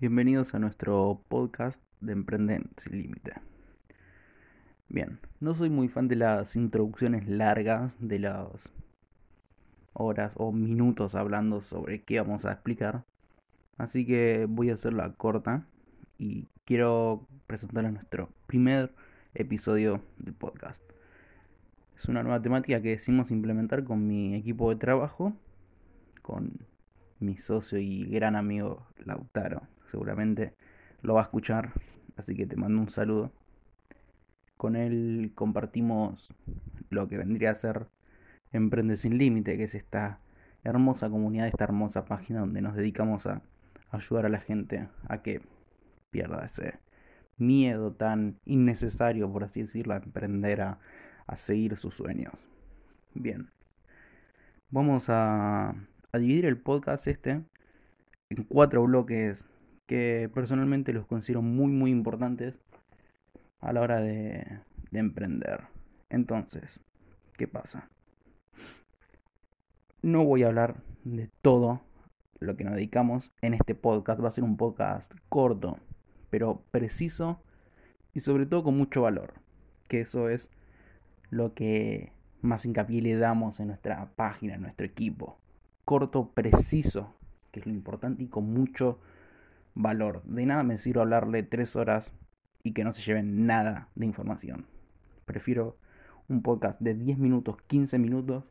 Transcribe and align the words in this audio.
Bienvenidos 0.00 0.54
a 0.54 0.58
nuestro 0.58 1.22
podcast 1.28 1.82
de 2.00 2.14
Emprender 2.14 2.62
sin 2.78 2.96
Límite. 2.96 3.34
Bien, 4.88 5.20
no 5.40 5.54
soy 5.54 5.68
muy 5.68 5.88
fan 5.88 6.08
de 6.08 6.16
las 6.16 6.56
introducciones 6.56 7.28
largas, 7.28 7.98
de 8.00 8.18
las 8.18 8.72
horas 9.92 10.32
o 10.38 10.52
minutos 10.52 11.14
hablando 11.14 11.60
sobre 11.60 12.02
qué 12.02 12.18
vamos 12.18 12.46
a 12.46 12.52
explicar, 12.52 13.04
así 13.76 14.06
que 14.06 14.46
voy 14.48 14.70
a 14.70 14.72
hacerla 14.72 15.12
corta 15.18 15.66
y 16.16 16.48
quiero 16.64 17.26
presentarles 17.46 17.92
nuestro 17.92 18.30
primer 18.46 18.94
episodio 19.34 20.00
del 20.16 20.32
podcast. 20.32 20.82
Es 21.94 22.06
una 22.06 22.22
nueva 22.22 22.40
temática 22.40 22.80
que 22.80 22.88
decimos 22.88 23.30
implementar 23.30 23.84
con 23.84 24.06
mi 24.06 24.34
equipo 24.34 24.70
de 24.70 24.76
trabajo, 24.76 25.34
con 26.22 26.66
mi 27.18 27.36
socio 27.36 27.78
y 27.78 28.06
gran 28.06 28.34
amigo 28.34 28.86
Lautaro 29.04 29.60
seguramente 29.90 30.54
lo 31.02 31.14
va 31.14 31.20
a 31.20 31.24
escuchar, 31.24 31.72
así 32.16 32.34
que 32.34 32.46
te 32.46 32.56
mando 32.56 32.80
un 32.80 32.90
saludo. 32.90 33.32
Con 34.56 34.76
él 34.76 35.32
compartimos 35.34 36.28
lo 36.90 37.08
que 37.08 37.16
vendría 37.16 37.50
a 37.50 37.54
ser 37.54 37.88
Emprende 38.52 38.96
sin 38.96 39.16
Límite, 39.16 39.56
que 39.56 39.64
es 39.64 39.74
esta 39.74 40.20
hermosa 40.64 41.08
comunidad, 41.08 41.46
esta 41.46 41.64
hermosa 41.64 42.04
página 42.04 42.40
donde 42.40 42.60
nos 42.60 42.74
dedicamos 42.74 43.26
a 43.26 43.42
ayudar 43.90 44.26
a 44.26 44.28
la 44.28 44.40
gente 44.40 44.88
a 45.08 45.22
que 45.22 45.40
pierda 46.10 46.44
ese 46.44 46.78
miedo 47.38 47.92
tan 47.92 48.38
innecesario, 48.44 49.32
por 49.32 49.44
así 49.44 49.62
decirlo, 49.62 49.94
a 49.94 49.98
emprender, 49.98 50.60
a, 50.60 50.78
a 51.26 51.36
seguir 51.36 51.76
sus 51.76 51.94
sueños. 51.94 52.34
Bien, 53.14 53.50
vamos 54.68 55.08
a, 55.08 55.70
a 55.70 56.18
dividir 56.18 56.44
el 56.44 56.60
podcast 56.60 57.06
este 57.06 57.42
en 58.30 58.44
cuatro 58.44 58.84
bloques 58.84 59.46
que 59.90 60.30
personalmente 60.32 60.92
los 60.92 61.04
considero 61.04 61.42
muy 61.42 61.72
muy 61.72 61.90
importantes 61.90 62.54
a 63.58 63.72
la 63.72 63.80
hora 63.80 64.00
de, 64.00 64.60
emprender. 64.92 65.64
Entonces, 66.10 66.78
¿qué 67.36 67.48
pasa? 67.48 67.90
No 70.00 70.24
voy 70.24 70.44
a 70.44 70.46
hablar 70.46 70.80
de 71.02 71.28
todo 71.42 71.80
lo 72.38 72.56
que 72.56 72.62
nos 72.62 72.76
dedicamos 72.76 73.32
en 73.42 73.52
este 73.52 73.74
podcast. 73.74 74.22
Va 74.22 74.28
a 74.28 74.30
ser 74.30 74.44
un 74.44 74.56
podcast 74.56 75.12
corto, 75.28 75.80
pero 76.30 76.62
preciso 76.70 77.42
y 78.14 78.20
sobre 78.20 78.46
todo 78.46 78.62
con 78.62 78.76
mucho 78.76 79.02
valor. 79.02 79.34
Que 79.88 80.02
eso 80.02 80.28
es 80.28 80.52
lo 81.30 81.52
que 81.52 82.12
más 82.42 82.64
hincapié 82.64 83.02
le 83.02 83.16
damos 83.16 83.58
en 83.58 83.66
nuestra 83.66 84.08
página, 84.14 84.54
en 84.54 84.62
nuestro 84.62 84.86
equipo. 84.86 85.40
Corto, 85.84 86.30
preciso, 86.30 87.16
que 87.50 87.58
es 87.58 87.66
lo 87.66 87.72
importante 87.72 88.22
y 88.22 88.28
con 88.28 88.54
mucho 88.54 89.00
valor. 89.82 90.22
De 90.24 90.46
nada 90.46 90.62
me 90.62 90.78
sirve 90.78 91.00
hablarle 91.00 91.42
tres 91.42 91.76
horas 91.76 92.12
y 92.62 92.72
que 92.72 92.84
no 92.84 92.92
se 92.92 93.02
lleven 93.02 93.46
nada 93.46 93.88
de 93.94 94.06
información. 94.06 94.66
Prefiero 95.24 95.78
un 96.28 96.42
podcast 96.42 96.80
de 96.80 96.94
10 96.94 97.18
minutos, 97.18 97.56
15 97.66 97.98
minutos 97.98 98.44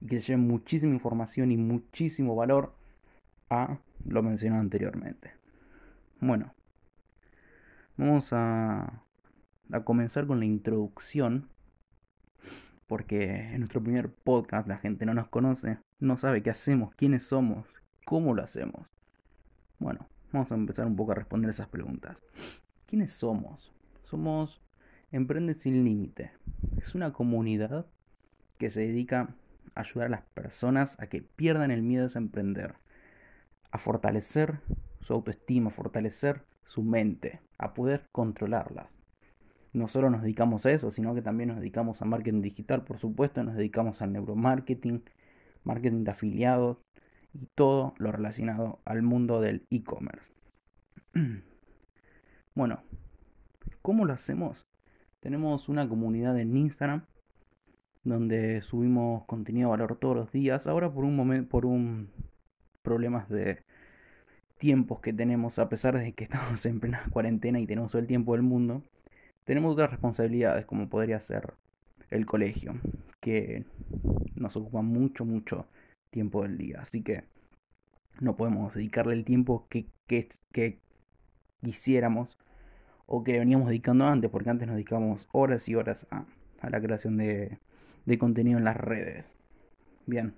y 0.00 0.06
que 0.06 0.20
se 0.20 0.28
lleven 0.28 0.46
muchísima 0.46 0.94
información 0.94 1.50
y 1.52 1.56
muchísimo 1.56 2.34
valor 2.36 2.74
a 3.50 3.78
lo 4.04 4.22
mencionado 4.22 4.62
anteriormente. 4.62 5.32
Bueno, 6.20 6.54
vamos 7.96 8.32
a, 8.32 9.04
a 9.72 9.84
comenzar 9.84 10.26
con 10.26 10.38
la 10.38 10.46
introducción 10.46 11.48
porque 12.86 13.52
en 13.52 13.60
nuestro 13.60 13.82
primer 13.82 14.12
podcast 14.12 14.68
la 14.68 14.78
gente 14.78 15.06
no 15.06 15.14
nos 15.14 15.28
conoce, 15.28 15.78
no 15.98 16.16
sabe 16.16 16.42
qué 16.42 16.50
hacemos, 16.50 16.94
quiénes 16.94 17.22
somos, 17.24 17.66
cómo 18.04 18.34
lo 18.34 18.42
hacemos. 18.42 18.86
Bueno, 19.78 20.08
Vamos 20.32 20.50
a 20.50 20.54
empezar 20.54 20.86
un 20.86 20.96
poco 20.96 21.12
a 21.12 21.16
responder 21.16 21.50
esas 21.50 21.68
preguntas. 21.68 22.16
¿Quiénes 22.86 23.12
somos? 23.12 23.70
Somos 24.04 24.62
Emprende 25.10 25.52
sin 25.52 25.84
Límite. 25.84 26.30
Es 26.78 26.94
una 26.94 27.12
comunidad 27.12 27.84
que 28.56 28.70
se 28.70 28.80
dedica 28.80 29.34
a 29.74 29.80
ayudar 29.80 30.06
a 30.06 30.10
las 30.10 30.22
personas 30.22 30.98
a 31.00 31.08
que 31.08 31.20
pierdan 31.20 31.70
el 31.70 31.82
miedo 31.82 32.06
a 32.06 32.18
emprender, 32.18 32.76
a 33.70 33.76
fortalecer 33.76 34.60
su 35.00 35.12
autoestima, 35.12 35.68
a 35.68 35.72
fortalecer 35.72 36.46
su 36.64 36.82
mente, 36.82 37.40
a 37.58 37.74
poder 37.74 38.08
controlarlas. 38.10 38.86
No 39.74 39.86
solo 39.86 40.08
nos 40.08 40.22
dedicamos 40.22 40.64
a 40.64 40.70
eso, 40.70 40.90
sino 40.90 41.14
que 41.14 41.20
también 41.20 41.50
nos 41.50 41.58
dedicamos 41.58 42.00
a 42.00 42.06
marketing 42.06 42.40
digital, 42.40 42.84
por 42.84 42.98
supuesto, 42.98 43.44
nos 43.44 43.54
dedicamos 43.54 44.00
al 44.00 44.12
neuromarketing, 44.14 45.02
marketing 45.64 46.04
de 46.04 46.10
afiliados, 46.10 46.78
y 47.34 47.46
todo 47.54 47.94
lo 47.98 48.12
relacionado 48.12 48.80
al 48.84 49.02
mundo 49.02 49.40
del 49.40 49.66
e-commerce. 49.70 50.32
bueno, 52.54 52.82
¿cómo 53.80 54.04
lo 54.04 54.12
hacemos? 54.12 54.66
Tenemos 55.20 55.68
una 55.68 55.88
comunidad 55.88 56.38
en 56.38 56.56
Instagram 56.56 57.06
donde 58.04 58.62
subimos 58.62 59.24
contenido 59.26 59.68
de 59.68 59.78
valor 59.78 59.96
todos 59.96 60.16
los 60.16 60.32
días. 60.32 60.66
Ahora 60.66 60.92
por 60.92 61.04
un 61.04 61.16
momento, 61.16 61.48
por 61.48 61.66
un 61.66 62.10
problemas 62.82 63.28
de 63.28 63.62
tiempos 64.58 65.00
que 65.00 65.12
tenemos, 65.12 65.58
a 65.58 65.68
pesar 65.68 65.98
de 65.98 66.12
que 66.12 66.24
estamos 66.24 66.64
en 66.66 66.80
plena 66.80 67.02
cuarentena 67.10 67.60
y 67.60 67.66
tenemos 67.66 67.92
todo 67.92 68.00
el 68.00 68.08
tiempo 68.08 68.32
del 68.32 68.42
mundo, 68.42 68.82
tenemos 69.44 69.72
otras 69.72 69.90
responsabilidades 69.90 70.66
como 70.66 70.88
podría 70.88 71.20
ser 71.20 71.54
el 72.10 72.26
colegio, 72.26 72.74
que 73.20 73.64
nos 74.36 74.56
ocupa 74.56 74.82
mucho, 74.82 75.24
mucho 75.24 75.66
tiempo 76.12 76.42
del 76.42 76.58
día. 76.58 76.78
Así 76.80 77.02
que 77.02 77.24
no 78.20 78.36
podemos 78.36 78.74
dedicarle 78.74 79.14
el 79.14 79.24
tiempo 79.24 79.66
que, 79.68 79.90
quisiéramos 81.60 82.38
o 83.06 83.24
que 83.24 83.38
veníamos 83.38 83.68
dedicando 83.68 84.06
antes, 84.06 84.30
porque 84.30 84.50
antes 84.50 84.68
nos 84.68 84.76
dedicamos 84.76 85.28
horas 85.32 85.68
y 85.68 85.74
horas 85.74 86.06
a, 86.10 86.26
a 86.60 86.70
la 86.70 86.80
creación 86.80 87.16
de, 87.16 87.58
de 88.04 88.18
contenido 88.18 88.58
en 88.58 88.64
las 88.64 88.76
redes. 88.76 89.26
Bien, 90.06 90.34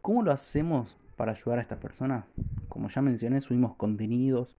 ¿cómo 0.00 0.22
lo 0.22 0.32
hacemos 0.32 0.98
para 1.16 1.32
ayudar 1.32 1.58
a 1.58 1.62
estas 1.62 1.78
personas? 1.78 2.24
Como 2.68 2.88
ya 2.88 3.02
mencioné, 3.02 3.40
subimos 3.40 3.76
contenidos 3.76 4.58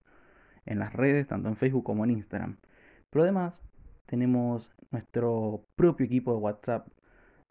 en 0.66 0.80
las 0.80 0.94
redes, 0.94 1.28
tanto 1.28 1.50
en 1.50 1.56
Facebook 1.56 1.84
como 1.84 2.04
en 2.04 2.12
Instagram. 2.12 2.58
Pero 3.10 3.24
además 3.24 3.62
tenemos 4.06 4.76
nuestro 4.92 5.66
propio 5.76 6.06
equipo 6.06 6.32
de 6.34 6.38
WhatsApp, 6.40 6.88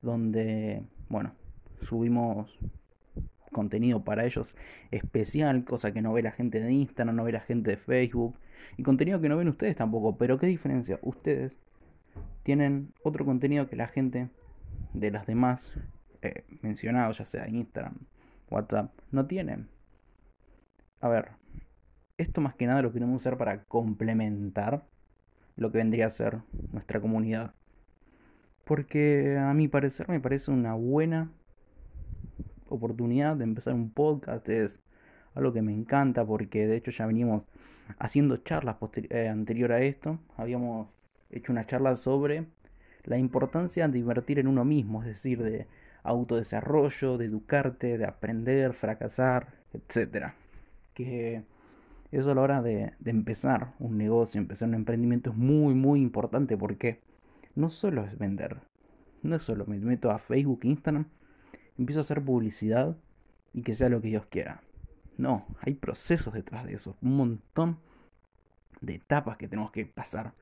donde, 0.01 0.87
bueno, 1.09 1.35
subimos 1.83 2.59
contenido 3.53 4.05
para 4.05 4.27
ellos 4.27 4.55
especial, 4.91 5.65
cosa 5.65 5.93
que 5.93 6.03
no 6.03 6.13
ve 6.13 6.23
la 6.23 6.33
gente 6.33 6.61
de 6.61 6.73
Instagram, 6.73 7.17
no 7.17 7.25
ve 7.25 7.33
la 7.33 7.41
gente 7.41 7.71
de 7.71 7.77
Facebook, 7.77 8.37
y 8.77 8.83
contenido 8.83 9.21
que 9.21 9.29
no 9.29 9.37
ven 9.37 9.49
ustedes 9.49 9.77
tampoco. 9.77 10.17
Pero 10.19 10.39
¿qué 10.39 10.47
diferencia? 10.47 10.99
Ustedes 11.03 11.57
tienen 12.43 12.93
otro 13.03 13.25
contenido 13.25 13.69
que 13.69 13.77
la 13.77 13.89
gente 13.89 14.29
de 14.93 15.11
las 15.11 15.27
demás 15.27 15.73
eh, 16.23 16.45
mencionados, 16.63 17.19
ya 17.19 17.25
sea 17.25 17.49
Instagram, 17.49 17.95
WhatsApp, 18.51 18.93
no 19.11 19.27
tienen. 19.27 19.69
A 21.01 21.09
ver, 21.09 21.31
esto 22.19 22.41
más 22.41 22.55
que 22.55 22.67
nada 22.67 22.83
lo 22.83 22.93
queremos 22.93 23.17
usar 23.17 23.37
para 23.37 23.65
complementar 23.65 24.87
lo 25.57 25.71
que 25.73 25.79
vendría 25.79 26.07
a 26.07 26.11
ser 26.11 26.41
nuestra 26.73 27.01
comunidad. 27.01 27.55
Porque 28.65 29.39
a 29.39 29.55
mi 29.55 29.69
parecer 29.69 30.09
me 30.09 30.21
parece 30.21 30.51
una 30.51 30.75
buena 30.75 31.31
oportunidad 32.69 33.37
de 33.37 33.45
empezar 33.45 33.75
un 33.75 33.91
podcast 33.91 34.49
es 34.49 34.79
algo 35.35 35.53
que 35.53 35.63
me 35.63 35.73
encanta 35.73 36.25
porque 36.25 36.67
de 36.67 36.77
hecho 36.77 36.91
ya 36.91 37.07
venimos 37.07 37.43
haciendo 37.99 38.39
charlas 38.39 38.77
eh, 38.95 39.29
anterior 39.29 39.73
a 39.73 39.83
esto. 39.83 40.19
Habíamos 40.37 40.89
hecho 41.31 41.53
una 41.53 41.67
charla 41.67 41.97
sobre 41.97 42.47
la 43.05 43.19
importancia 43.19 43.87
de 43.89 43.99
invertir 43.99 44.39
en 44.39 44.49
uno 44.49 44.65
mismo, 44.65 45.03
es 45.03 45.09
decir, 45.09 45.43
de 45.43 45.67
autodesarrollo, 46.03 47.19
de 47.19 47.27
educarte, 47.27 47.99
de 47.99 48.05
aprender, 48.05 48.73
fracasar, 48.73 49.55
etc. 49.73 50.33
Que 50.95 51.43
eso 52.13 52.31
a 52.31 52.35
la 52.35 52.41
hora 52.41 52.63
de, 52.63 52.93
empezar 53.05 53.75
un 53.79 53.99
negocio, 53.99 54.41
empezar 54.41 54.69
un 54.69 54.75
emprendimiento 54.75 55.31
es 55.31 55.37
muy, 55.37 55.75
muy 55.75 56.01
importante 56.01 56.57
porque 56.57 57.01
no 57.55 57.71
solo 57.71 58.05
es 58.05 58.17
vender, 58.19 58.59
no 59.23 59.39
solo 59.39 59.67
me 59.67 59.79
meto 59.79 60.11
a 60.11 60.19
Facebook, 60.19 60.61
Instagram 60.63 61.07
empiezo 61.79 62.01
a 62.01 62.03
hacer 62.03 62.23
publicidad 62.23 62.97
y 63.53 63.63
que 63.63 63.75
sea 63.75 63.89
lo 63.89 64.01
que 64.01 64.09
Dios 64.09 64.27
quiera. 64.27 64.63
No, 65.19 65.47
hay 65.61 65.75
procesos 65.75 66.35
detrás 66.35 66.65
de 66.67 66.75
eso, 66.75 66.97
un 67.01 67.17
montón 67.17 67.79
de 68.81 68.97
etapas 68.97 69.37
que 69.37 69.49
tenemos 69.49 69.71
que 69.71 69.87
pasar 69.87 70.35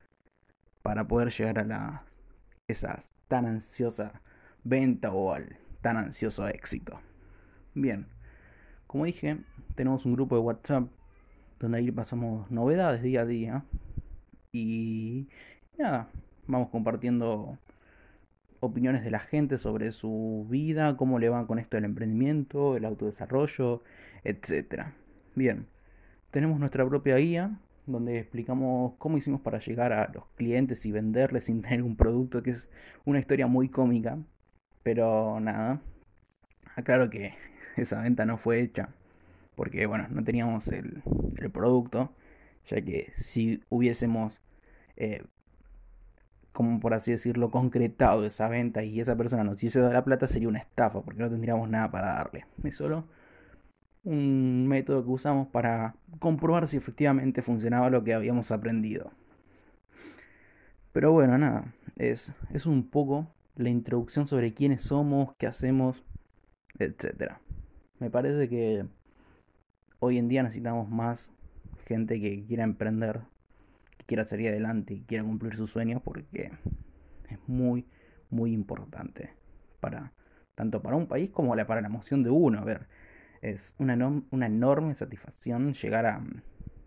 para 0.83 1.07
poder 1.07 1.31
llegar 1.31 1.59
a 1.61 1.65
la 1.65 2.05
esa 2.67 3.01
tan 3.29 3.47
ansiosa 3.47 4.21
venta 4.65 5.13
o 5.13 5.33
al 5.33 5.57
tan 5.81 5.97
ansioso 5.97 6.49
éxito. 6.49 6.99
Bien, 7.75 8.07
como 8.87 9.05
dije, 9.05 9.39
tenemos 9.75 10.07
un 10.07 10.15
grupo 10.15 10.35
de 10.35 10.43
WhatsApp 10.43 10.89
donde 11.59 11.79
ahí 11.79 11.91
pasamos 11.91 12.51
novedades 12.51 13.03
día 13.03 13.23
a 13.23 13.27
día 13.27 13.65
y 14.53 15.29
nada, 15.79 16.09
vamos 16.47 16.69
compartiendo 16.71 17.59
opiniones 18.64 19.05
de 19.05 19.11
la 19.11 19.20
gente 19.20 19.58
sobre 19.58 19.93
su 19.93 20.46
vida, 20.50 20.96
cómo 20.96 21.19
le 21.19 21.28
va 21.28 21.46
con 21.46 21.58
esto 21.58 21.76
del 21.76 21.84
emprendimiento, 21.84 22.76
el 22.76 22.84
autodesarrollo, 22.84 23.82
etc. 24.25 24.87
Bien, 25.34 25.66
tenemos 26.31 26.58
nuestra 26.58 26.87
propia 26.88 27.16
guía 27.16 27.58
donde 27.87 28.19
explicamos 28.19 28.94
cómo 28.99 29.19
hicimos 29.19 29.40
para 29.40 29.58
llegar 29.58 29.93
a 29.93 30.11
los 30.14 30.25
clientes 30.37 30.87
y 30.87 30.93
venderles 30.93 31.44
sin 31.44 31.62
tener 31.62 31.82
un 31.82 31.96
producto, 31.96 32.43
que 32.43 32.50
es 32.50 32.70
una 33.05 33.19
historia 33.20 33.46
muy 33.46 33.69
cómica. 33.69 34.19
Pero 34.82 35.40
nada, 35.40 35.81
aclaro 36.76 37.11
que 37.11 37.34
esa 37.76 38.00
venta 38.02 38.26
no 38.26 38.38
fue 38.38 38.61
hecha 38.61 38.90
porque, 39.55 39.87
bueno, 39.87 40.06
no 40.11 40.25
teníamos 40.25 40.69
el, 40.69 41.02
producto, 41.52 42.12
ya 42.66 42.81
que 42.81 43.12
si 43.14 43.62
hubiésemos, 43.69 44.40
eh, 44.96 45.22
como 46.55 46.79
por 46.81 46.95
así 46.95 47.11
decirlo, 47.11 47.51
concretado 47.51 48.25
esa 48.25 48.49
venta 48.49 48.85
y 48.85 49.01
esa 49.01 49.17
persona 49.17 49.43
nos 49.43 49.61
dado 49.75 49.93
la 49.93 50.05
plata, 50.05 50.29
sería 50.29 50.49
una 50.49 50.61
estafa, 50.61 51.03
porque 51.03 51.21
no 51.21 51.29
tendríamos 51.29 51.69
nada 51.69 51.91
para 51.91 52.15
darle. 52.15 52.47
Es 52.62 52.77
solo 52.77 53.05
un 54.05 54.69
método 54.69 55.05
que 55.05 55.11
usamos 55.11 55.49
para 55.49 55.97
comprobar 56.21 56.69
si 56.69 56.77
efectivamente 56.77 57.43
funcionaba 57.43 57.91
lo 57.91 58.05
que 58.05 58.15
habíamos 58.15 58.53
aprendido. 58.53 59.11
Pero 60.93 61.11
bueno, 61.11 61.37
nada, 61.39 61.75
es, 61.97 62.33
es 62.53 62.67
un 62.67 62.89
poco 62.89 63.27
la 63.57 63.69
introducción 63.69 64.29
sobre 64.29 64.55
quiénes 64.55 64.83
somos, 64.83 65.35
qué 65.37 65.49
hacemos, 65.49 66.05
etc. 66.79 67.33
Me 67.99 68.11
parece 68.11 68.49
que 68.49 68.87
hoy 69.99 70.19
en 70.19 70.29
día 70.29 70.45
necesitamos 70.45 70.89
más 70.89 71.33
gente 71.87 72.21
que 72.21 72.45
quiera 72.47 72.62
emprender, 72.62 73.23
quiera 74.06 74.25
salir 74.25 74.49
adelante, 74.49 74.97
que 74.97 75.06
quiera 75.06 75.25
cumplir 75.25 75.56
sus 75.56 75.71
sueños, 75.71 76.03
porque 76.03 76.53
es 77.29 77.39
muy, 77.47 77.87
muy 78.31 78.53
importante 78.53 79.35
para 79.81 80.12
tanto 80.55 80.83
para 80.83 80.97
un 80.97 81.06
país 81.06 81.31
como 81.31 81.56
para 81.56 81.81
la 81.81 81.89
emoción 81.89 82.23
de 82.23 82.31
uno. 82.31 82.59
A 82.59 82.65
ver, 82.65 82.87
es 83.43 83.75
una, 83.79 83.97
una 84.31 84.47
enorme 84.47 84.95
satisfacción 84.95 85.75
llegar 85.75 86.06
a 86.06 86.21
mm, 86.21 86.43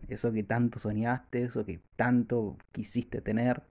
eso 0.08 0.32
que 0.32 0.44
tanto 0.44 0.80
soñaste, 0.80 1.44
eso 1.44 1.66
que 1.66 1.82
tanto 1.96 2.58
quisiste 2.72 3.22
tener. 3.22 3.64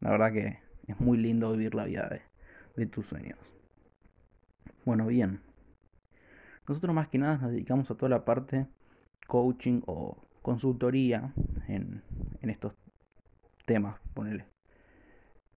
La 0.00 0.10
verdad 0.10 0.32
que 0.32 0.58
es 0.86 1.00
muy 1.00 1.18
lindo 1.18 1.52
vivir 1.52 1.74
la 1.74 1.84
vida 1.84 2.08
de, 2.08 2.22
de 2.76 2.86
tus 2.86 3.06
sueños. 3.06 3.38
Bueno, 4.84 5.06
bien. 5.06 5.40
Nosotros 6.68 6.94
más 6.94 7.08
que 7.08 7.18
nada 7.18 7.38
nos 7.38 7.52
dedicamos 7.52 7.90
a 7.90 7.94
toda 7.94 8.08
la 8.08 8.24
parte 8.24 8.66
coaching 9.26 9.82
o 9.86 10.25
consultoría 10.46 11.32
en, 11.66 12.04
estos 12.42 12.72
temas, 13.64 13.98
ponele. 14.14 14.44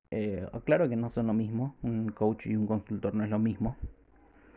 Eh, 0.10 0.48
aclaro 0.52 0.90
que 0.90 0.96
no 0.96 1.12
son 1.12 1.28
lo 1.28 1.34
mismo, 1.34 1.76
un 1.84 2.10
coach 2.10 2.48
y 2.48 2.56
un 2.56 2.66
consultor 2.66 3.14
no 3.14 3.24
es 3.24 3.30
lo 3.30 3.38
mismo, 3.38 3.78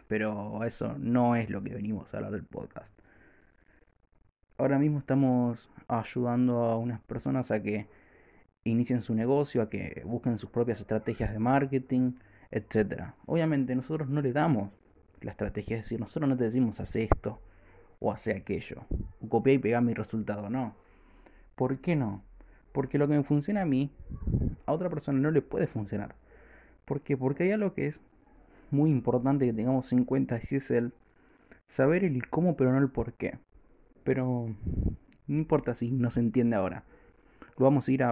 pero 0.08 0.64
eso 0.64 0.96
no 0.98 1.36
es 1.36 1.50
lo 1.50 1.62
que 1.62 1.74
venimos 1.74 2.14
a 2.14 2.16
hablar 2.16 2.32
del 2.32 2.44
podcast. 2.44 2.90
Ahora 4.56 4.78
mismo 4.78 5.00
estamos 5.00 5.68
ayudando 5.86 6.64
a 6.64 6.78
unas 6.78 7.02
personas 7.02 7.50
a 7.50 7.62
que 7.62 7.88
inicien 8.64 9.02
su 9.02 9.14
negocio, 9.14 9.60
a 9.60 9.68
que 9.68 10.02
busquen 10.06 10.38
sus 10.38 10.48
propias 10.48 10.80
estrategias 10.80 11.30
de 11.30 11.40
marketing, 11.40 12.12
etc. 12.50 13.12
Obviamente 13.26 13.74
nosotros 13.74 14.08
no 14.08 14.22
le 14.22 14.32
damos 14.32 14.70
la 15.20 15.32
estrategia, 15.32 15.76
es 15.76 15.82
decir, 15.82 16.00
nosotros 16.00 16.26
no 16.26 16.38
te 16.38 16.44
decimos 16.44 16.80
hace 16.80 17.02
esto 17.02 17.38
o 18.02 18.10
hace 18.10 18.32
aquello, 18.32 18.84
o 19.20 19.28
copia 19.28 19.54
y 19.54 19.58
pega 19.58 19.80
mi 19.80 19.94
resultado, 19.94 20.50
no. 20.50 20.74
¿Por 21.54 21.78
qué 21.78 21.94
no? 21.94 22.24
Porque 22.72 22.98
lo 22.98 23.06
que 23.06 23.16
me 23.16 23.22
funciona 23.22 23.62
a 23.62 23.64
mí, 23.64 23.92
a 24.66 24.72
otra 24.72 24.90
persona 24.90 25.20
no 25.20 25.30
le 25.30 25.40
puede 25.40 25.68
funcionar. 25.68 26.16
¿Por 26.84 27.02
qué? 27.02 27.16
Porque 27.16 27.44
hay 27.44 27.52
algo 27.52 27.74
que 27.74 27.86
es 27.86 28.00
muy 28.72 28.90
importante 28.90 29.46
que 29.46 29.52
tengamos 29.52 29.92
en 29.92 30.04
cuenta 30.04 30.40
y 30.50 30.56
es 30.56 30.70
el 30.72 30.92
saber 31.68 32.02
el 32.02 32.28
cómo 32.28 32.56
pero 32.56 32.72
no 32.72 32.78
el 32.78 32.90
por 32.90 33.12
qué. 33.12 33.38
Pero 34.02 34.48
no 35.28 35.36
importa 35.36 35.76
si 35.76 35.92
no 35.92 36.10
se 36.10 36.20
entiende 36.20 36.56
ahora. 36.56 36.82
Lo 37.56 37.64
vamos 37.64 37.86
a 37.86 37.92
ir 37.92 38.02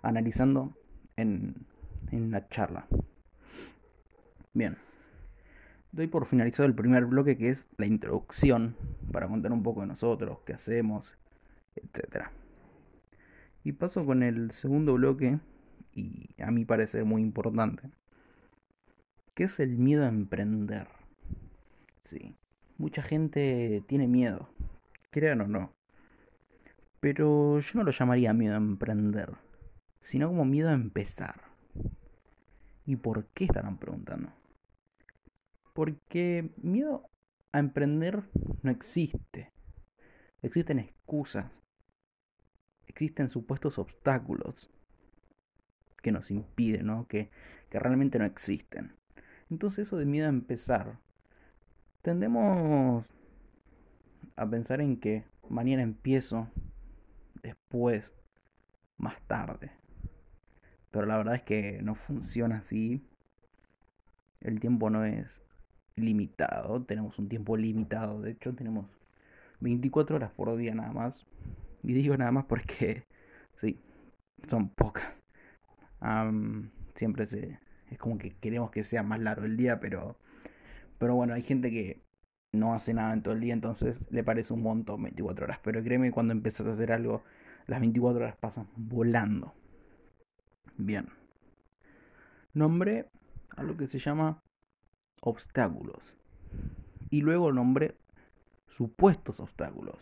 analizando 0.00 0.74
en, 1.16 1.54
en 2.12 2.30
la 2.30 2.48
charla. 2.48 2.86
Bien. 4.54 4.78
Doy 5.90 6.06
por 6.06 6.24
finalizado 6.24 6.66
el 6.66 6.74
primer 6.74 7.04
bloque 7.04 7.36
que 7.36 7.50
es 7.50 7.68
la 7.76 7.84
introducción 7.84 8.74
para 9.12 9.28
contar 9.28 9.52
un 9.52 9.62
poco 9.62 9.82
de 9.82 9.88
nosotros, 9.88 10.38
qué 10.46 10.54
hacemos, 10.54 11.16
etc. 11.76 12.26
Y 13.64 13.72
paso 13.72 14.04
con 14.04 14.22
el 14.22 14.50
segundo 14.52 14.94
bloque 14.94 15.38
y 15.92 16.34
a 16.42 16.50
mi 16.50 16.64
parecer 16.64 17.04
muy 17.04 17.22
importante, 17.22 17.90
¿Qué 19.34 19.44
es 19.44 19.60
el 19.60 19.78
miedo 19.78 20.04
a 20.04 20.08
emprender? 20.08 20.88
Sí, 22.04 22.36
mucha 22.76 23.00
gente 23.00 23.82
tiene 23.86 24.06
miedo, 24.06 24.50
crean 25.10 25.40
o 25.40 25.48
no. 25.48 25.72
Pero 27.00 27.58
yo 27.60 27.70
no 27.74 27.82
lo 27.82 27.92
llamaría 27.92 28.34
miedo 28.34 28.54
a 28.54 28.58
emprender, 28.58 29.32
sino 30.00 30.28
como 30.28 30.44
miedo 30.44 30.68
a 30.68 30.74
empezar. 30.74 31.40
¿Y 32.84 32.96
por 32.96 33.24
qué 33.28 33.44
estarán 33.44 33.78
preguntando? 33.78 34.34
Porque 35.72 36.52
miedo 36.58 37.08
a 37.52 37.58
emprender 37.58 38.24
no 38.62 38.70
existe. 38.70 39.52
Existen 40.42 40.78
excusas. 40.78 41.50
Existen 42.86 43.28
supuestos 43.28 43.78
obstáculos 43.78 44.70
que 46.02 46.12
nos 46.12 46.30
impiden, 46.30 46.86
¿no? 46.86 47.06
Que, 47.06 47.30
que 47.70 47.78
realmente 47.78 48.18
no 48.18 48.24
existen. 48.24 48.96
Entonces 49.50 49.86
eso 49.86 49.96
de 49.96 50.06
miedo 50.06 50.26
a 50.26 50.30
empezar. 50.30 50.98
Tendemos 52.02 53.04
a 54.34 54.48
pensar 54.48 54.80
en 54.80 54.98
que 54.98 55.24
mañana 55.48 55.82
empiezo, 55.82 56.48
después, 57.42 58.14
más 58.96 59.20
tarde. 59.26 59.70
Pero 60.90 61.06
la 61.06 61.16
verdad 61.16 61.36
es 61.36 61.42
que 61.42 61.80
no 61.82 61.94
funciona 61.94 62.58
así. 62.58 63.06
El 64.40 64.58
tiempo 64.58 64.90
no 64.90 65.04
es 65.04 65.40
limitado, 65.96 66.82
tenemos 66.84 67.18
un 67.18 67.28
tiempo 67.28 67.56
limitado. 67.56 68.20
De 68.20 68.32
hecho, 68.32 68.54
tenemos 68.54 68.86
24 69.60 70.16
horas 70.16 70.32
por 70.32 70.54
día 70.56 70.74
nada 70.74 70.92
más. 70.92 71.26
Y 71.82 71.92
digo 71.92 72.16
nada 72.16 72.32
más 72.32 72.44
porque, 72.46 73.04
sí, 73.56 73.80
son 74.48 74.68
pocas. 74.70 75.22
siempre 76.94 77.26
se, 77.26 77.58
es 77.90 77.98
como 77.98 78.18
que 78.18 78.34
queremos 78.36 78.70
que 78.70 78.84
sea 78.84 79.02
más 79.02 79.20
largo 79.20 79.46
el 79.46 79.56
día, 79.56 79.80
pero, 79.80 80.16
pero 80.98 81.14
bueno, 81.14 81.34
hay 81.34 81.42
gente 81.42 81.70
que 81.70 82.02
no 82.52 82.74
hace 82.74 82.94
nada 82.94 83.14
en 83.14 83.22
todo 83.22 83.34
el 83.34 83.40
día, 83.40 83.54
entonces 83.54 84.10
le 84.10 84.22
parece 84.24 84.52
un 84.52 84.62
montón 84.62 85.02
24 85.02 85.44
horas. 85.46 85.58
Pero 85.62 85.82
créeme, 85.82 86.12
cuando 86.12 86.32
empiezas 86.32 86.66
a 86.66 86.72
hacer 86.72 86.92
algo, 86.92 87.22
las 87.66 87.80
24 87.80 88.22
horas 88.24 88.36
pasan 88.36 88.68
volando. 88.76 89.54
Bien. 90.76 91.08
Nombré 92.54 93.08
a 93.56 93.62
lo 93.62 93.76
que 93.76 93.86
se 93.86 93.98
llama 93.98 94.42
obstáculos. 95.22 96.02
Y 97.10 97.22
luego 97.22 97.52
nombré 97.52 97.96
supuestos 98.68 99.40
obstáculos. 99.40 99.96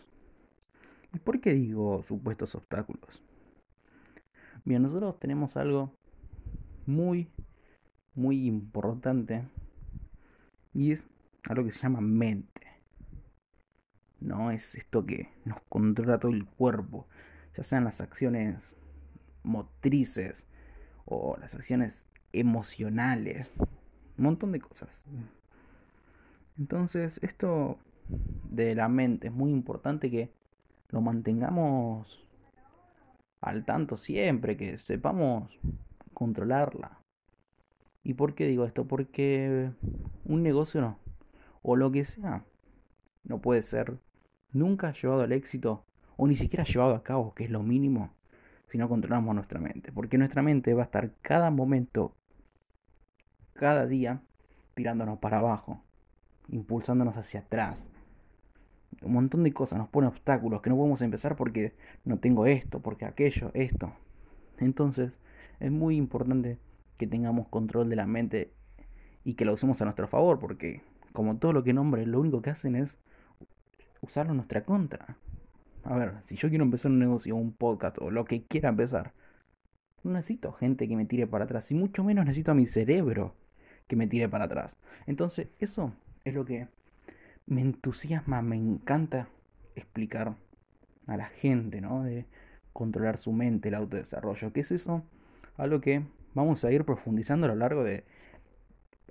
¿Y 1.13 1.19
por 1.19 1.39
qué 1.39 1.53
digo 1.53 2.03
supuestos 2.03 2.55
obstáculos? 2.55 3.23
Bien, 4.65 4.81
nosotros 4.81 5.19
tenemos 5.19 5.57
algo 5.57 5.93
muy, 6.85 7.29
muy 8.15 8.47
importante 8.47 9.47
y 10.73 10.91
es 10.91 11.05
algo 11.49 11.65
que 11.65 11.71
se 11.71 11.81
llama 11.81 12.01
mente. 12.01 12.67
No 14.19 14.51
es 14.51 14.75
esto 14.75 15.05
que 15.05 15.29
nos 15.45 15.61
controla 15.69 16.19
todo 16.19 16.31
el 16.31 16.45
cuerpo, 16.45 17.07
ya 17.57 17.63
sean 17.63 17.83
las 17.83 18.01
acciones 18.01 18.75
motrices 19.43 20.47
o 21.05 21.37
las 21.37 21.55
acciones 21.55 22.05
emocionales, 22.31 23.53
un 24.21 24.25
montón 24.25 24.51
de 24.51 24.61
cosas. 24.61 25.03
Entonces, 26.59 27.19
esto 27.23 27.79
de 28.51 28.75
la 28.75 28.87
mente 28.87 29.27
es 29.27 29.33
muy 29.33 29.51
importante 29.51 30.11
que 30.11 30.31
lo 30.89 31.01
mantengamos 31.01 32.23
al 33.41 33.65
tanto 33.65 33.97
siempre, 33.97 34.57
que 34.57 34.77
sepamos 34.77 35.59
controlarla. 36.13 36.99
¿Y 38.03 38.13
por 38.13 38.35
qué 38.35 38.45
digo 38.45 38.65
esto? 38.65 38.85
Porque 38.85 39.71
un 40.25 40.43
negocio 40.43 40.99
o 41.63 41.75
lo 41.75 41.91
que 41.91 42.03
sea, 42.03 42.45
no 43.23 43.41
puede 43.41 43.63
ser 43.63 43.97
nunca 44.51 44.93
llevado 44.93 45.21
al 45.21 45.31
éxito, 45.31 45.83
o 46.15 46.27
ni 46.27 46.35
siquiera 46.35 46.63
llevado 46.63 46.95
a 46.95 47.03
cabo, 47.03 47.33
que 47.33 47.45
es 47.45 47.49
lo 47.49 47.63
mínimo, 47.63 48.13
si 48.67 48.77
no 48.77 48.87
controlamos 48.87 49.33
nuestra 49.33 49.59
mente. 49.59 49.91
Porque 49.91 50.19
nuestra 50.19 50.43
mente 50.43 50.75
va 50.75 50.83
a 50.83 50.85
estar 50.85 51.11
cada 51.23 51.49
momento, 51.49 52.15
cada 53.61 53.85
día, 53.85 54.23
tirándonos 54.73 55.19
para 55.19 55.37
abajo, 55.37 55.83
impulsándonos 56.47 57.15
hacia 57.15 57.41
atrás. 57.41 57.91
Un 59.03 59.13
montón 59.13 59.43
de 59.43 59.53
cosas 59.53 59.77
nos 59.77 59.87
pone 59.87 60.07
obstáculos 60.07 60.63
que 60.63 60.71
no 60.71 60.77
podemos 60.77 61.03
empezar 61.03 61.35
porque 61.35 61.75
no 62.03 62.17
tengo 62.17 62.47
esto, 62.47 62.79
porque 62.79 63.05
aquello, 63.05 63.51
esto. 63.53 63.93
Entonces, 64.57 65.11
es 65.59 65.71
muy 65.71 65.95
importante 65.95 66.57
que 66.97 67.05
tengamos 67.05 67.49
control 67.49 67.87
de 67.87 67.97
la 67.97 68.07
mente 68.07 68.51
y 69.23 69.35
que 69.35 69.45
la 69.45 69.53
usemos 69.53 69.79
a 69.79 69.85
nuestro 69.85 70.07
favor, 70.07 70.39
porque 70.39 70.81
como 71.13 71.37
todo 71.37 71.53
lo 71.53 71.63
que 71.63 71.73
nombre, 71.73 72.07
lo 72.07 72.19
único 72.19 72.41
que 72.41 72.49
hacen 72.49 72.75
es 72.75 72.97
usarlo 74.01 74.31
en 74.31 74.37
nuestra 74.37 74.65
contra. 74.65 75.17
A 75.83 75.95
ver, 75.95 76.15
si 76.25 76.35
yo 76.35 76.49
quiero 76.49 76.63
empezar 76.63 76.91
un 76.91 76.97
negocio, 76.97 77.35
un 77.35 77.53
podcast 77.53 77.99
o 77.99 78.09
lo 78.09 78.25
que 78.25 78.41
quiera 78.41 78.69
empezar, 78.69 79.13
no 80.03 80.13
necesito 80.13 80.51
gente 80.51 80.87
que 80.87 80.95
me 80.95 81.05
tire 81.05 81.27
para 81.27 81.43
atrás 81.43 81.69
y 81.69 81.75
mucho 81.75 82.03
menos 82.03 82.25
necesito 82.25 82.53
a 82.53 82.55
mi 82.55 82.65
cerebro 82.65 83.35
que 83.91 83.97
me 83.97 84.07
tire 84.07 84.29
para 84.29 84.45
atrás. 84.45 84.77
Entonces, 85.05 85.49
eso 85.59 85.91
es 86.23 86.33
lo 86.33 86.45
que 86.45 86.69
me 87.45 87.59
entusiasma, 87.59 88.41
me 88.41 88.55
encanta 88.55 89.27
explicar 89.75 90.37
a 91.07 91.17
la 91.17 91.25
gente, 91.25 91.81
¿no? 91.81 92.01
De 92.01 92.25
controlar 92.71 93.17
su 93.17 93.33
mente, 93.33 93.67
el 93.67 93.75
autodesarrollo. 93.75 94.53
¿Qué 94.53 94.61
es 94.61 94.71
eso? 94.71 95.03
Algo 95.57 95.81
que 95.81 96.05
vamos 96.33 96.63
a 96.63 96.71
ir 96.71 96.85
profundizando 96.85 97.47
a 97.47 97.49
lo 97.49 97.55
largo 97.55 97.83
de 97.83 98.05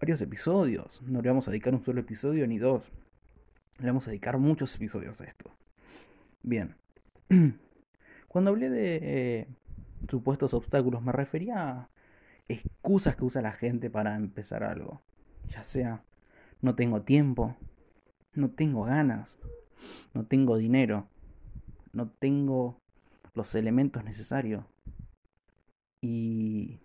varios 0.01 0.23
episodios. 0.23 1.03
No 1.03 1.21
le 1.21 1.29
vamos 1.29 1.47
a 1.47 1.51
dedicar 1.51 1.75
un 1.75 1.85
solo 1.85 2.01
episodio 2.01 2.47
ni 2.47 2.57
dos. 2.57 2.91
Le 3.81 3.87
vamos 3.87 4.07
a 4.07 4.11
dedicar 4.13 4.39
muchos 4.39 4.75
episodios 4.77 5.21
a 5.21 5.25
esto. 5.25 5.51
Bien. 6.43 6.75
Cuando 8.29 8.49
hablé 8.49 8.71
de 8.71 8.99
eh, 9.03 9.47
supuestos 10.09 10.55
obstáculos, 10.55 11.03
me 11.03 11.13
refería 11.13 11.91
excusas 12.52 13.16
que 13.16 13.25
usa 13.25 13.42
la 13.42 13.52
gente 13.52 13.90
para 13.90 14.16
empezar 14.16 14.62
algo. 14.64 15.02
Ya 15.49 15.64
sea, 15.64 16.04
no 16.61 16.75
tengo 16.75 17.02
tiempo, 17.02 17.57
no 18.35 18.50
tengo 18.50 18.85
ganas, 18.85 19.38
no 20.14 20.26
tengo 20.26 20.57
dinero, 20.57 21.09
no 21.92 22.11
tengo 22.11 22.78
los 23.35 23.54
elementos 23.54 24.04
necesarios. 24.04 24.64
Y 26.02 26.80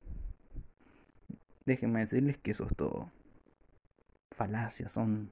déjenme 1.66 2.02
decirles 2.02 2.38
que 2.38 2.52
eso 2.52 2.66
es 2.66 2.76
todo 2.76 3.12
falacias, 4.36 4.92
son 4.92 5.32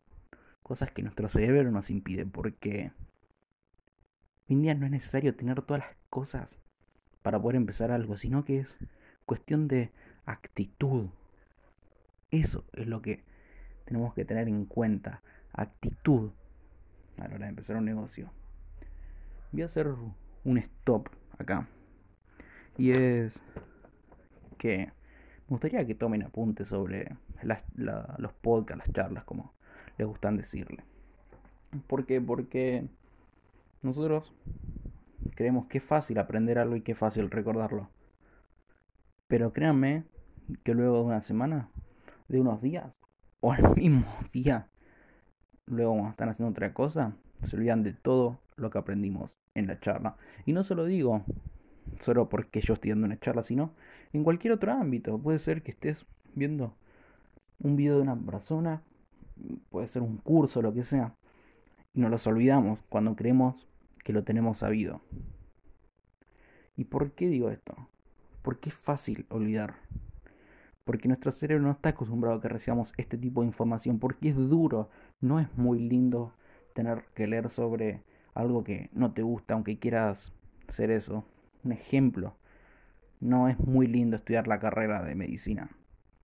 cosas 0.63 0.91
que 0.91 1.03
nuestro 1.03 1.27
cerebro 1.29 1.71
nos 1.71 1.89
impide 1.89 2.25
porque 2.25 2.91
hoy 4.47 4.55
en 4.55 4.61
día 4.61 4.75
no 4.75 4.85
es 4.85 4.91
necesario 4.91 5.35
tener 5.35 5.61
todas 5.61 5.83
las 5.83 5.95
cosas 6.09 6.59
para 7.21 7.41
poder 7.41 7.57
empezar 7.57 7.91
algo, 7.91 8.17
sino 8.17 8.45
que 8.45 8.59
es 8.59 8.79
cuestión 9.25 9.67
de 9.67 9.91
actitud. 10.25 11.09
Eso 12.31 12.65
es 12.73 12.87
lo 12.87 13.01
que 13.01 13.23
tenemos 13.85 14.13
que 14.13 14.25
tener 14.25 14.47
en 14.47 14.65
cuenta, 14.65 15.21
actitud 15.51 16.31
a 17.17 17.27
la 17.27 17.35
hora 17.35 17.45
de 17.45 17.49
empezar 17.49 17.77
un 17.77 17.85
negocio. 17.85 18.31
Voy 19.51 19.61
a 19.61 19.65
hacer 19.65 19.93
un 20.43 20.57
stop 20.57 21.09
acá. 21.37 21.67
Y 22.77 22.91
es 22.91 23.39
que 24.57 24.91
me 25.47 25.49
gustaría 25.49 25.85
que 25.85 25.93
tomen 25.93 26.23
apuntes 26.23 26.69
sobre 26.69 27.15
los 27.75 28.33
podcasts, 28.41 28.87
las 28.87 28.93
charlas, 28.93 29.23
como 29.25 29.53
les 29.97 30.07
gustan 30.07 30.37
decirle. 30.37 30.83
¿Por 31.87 32.05
qué? 32.05 32.21
Porque 32.21 32.87
nosotros 33.81 34.33
creemos 35.35 35.67
que 35.67 35.79
es 35.79 35.83
fácil 35.83 36.17
aprender 36.17 36.57
algo 36.57 36.75
y 36.75 36.81
que 36.81 36.93
es 36.93 36.97
fácil 36.97 37.29
recordarlo. 37.29 37.89
Pero 39.27 39.53
créanme 39.53 40.03
que 40.63 40.73
luego 40.73 40.97
de 40.97 41.03
una 41.03 41.21
semana, 41.21 41.69
de 42.27 42.39
unos 42.39 42.61
días, 42.61 42.93
o 43.39 43.51
al 43.51 43.75
mismo 43.75 44.05
día, 44.31 44.69
luego 45.65 46.07
están 46.09 46.29
haciendo 46.29 46.51
otra 46.51 46.73
cosa, 46.73 47.15
se 47.43 47.55
olvidan 47.55 47.83
de 47.83 47.93
todo 47.93 48.39
lo 48.55 48.69
que 48.69 48.77
aprendimos 48.77 49.39
en 49.53 49.67
la 49.67 49.79
charla. 49.79 50.17
Y 50.45 50.53
no 50.53 50.63
se 50.63 50.75
lo 50.75 50.85
digo 50.85 51.23
solo 51.99 52.29
porque 52.29 52.61
yo 52.61 52.73
estoy 52.73 52.91
dando 52.91 53.05
una 53.05 53.19
charla, 53.19 53.43
sino 53.43 53.73
en 54.13 54.23
cualquier 54.23 54.53
otro 54.53 54.71
ámbito. 54.71 55.19
Puede 55.19 55.39
ser 55.39 55.63
que 55.63 55.71
estés 55.71 56.05
viendo 56.33 56.75
un 57.59 57.75
video 57.75 57.97
de 57.97 58.01
una 58.01 58.15
persona, 58.15 58.83
puede 59.69 59.87
ser 59.87 60.01
un 60.01 60.17
curso, 60.17 60.61
lo 60.61 60.73
que 60.73 60.83
sea, 60.83 61.15
y 61.93 62.01
nos 62.01 62.11
los 62.11 62.27
olvidamos 62.27 62.79
cuando 62.89 63.15
creemos 63.15 63.67
que 64.03 64.13
lo 64.13 64.23
tenemos 64.23 64.59
sabido. 64.59 65.01
¿Y 66.75 66.85
por 66.85 67.11
qué 67.11 67.27
digo 67.27 67.49
esto? 67.49 67.89
Porque 68.41 68.69
es 68.69 68.75
fácil 68.75 69.25
olvidar. 69.29 69.75
Porque 70.83 71.07
nuestro 71.07 71.31
cerebro 71.31 71.63
no 71.63 71.71
está 71.71 71.89
acostumbrado 71.89 72.37
a 72.37 72.41
que 72.41 72.49
recibamos 72.49 72.93
este 72.97 73.17
tipo 73.17 73.41
de 73.41 73.47
información. 73.47 73.99
Porque 73.99 74.29
es 74.29 74.35
duro. 74.35 74.89
No 75.21 75.39
es 75.39 75.47
muy 75.57 75.79
lindo 75.79 76.33
tener 76.73 77.05
que 77.13 77.27
leer 77.27 77.49
sobre 77.49 78.03
algo 78.33 78.63
que 78.63 78.89
no 78.93 79.13
te 79.13 79.21
gusta, 79.21 79.53
aunque 79.53 79.79
quieras 79.79 80.33
hacer 80.67 80.91
eso. 80.91 81.25
Un 81.63 81.71
ejemplo. 81.71 82.35
No 83.19 83.47
es 83.47 83.59
muy 83.59 83.87
lindo 83.87 84.17
estudiar 84.17 84.47
la 84.47 84.59
carrera 84.59 85.01
de 85.03 85.15
medicina. 85.15 85.69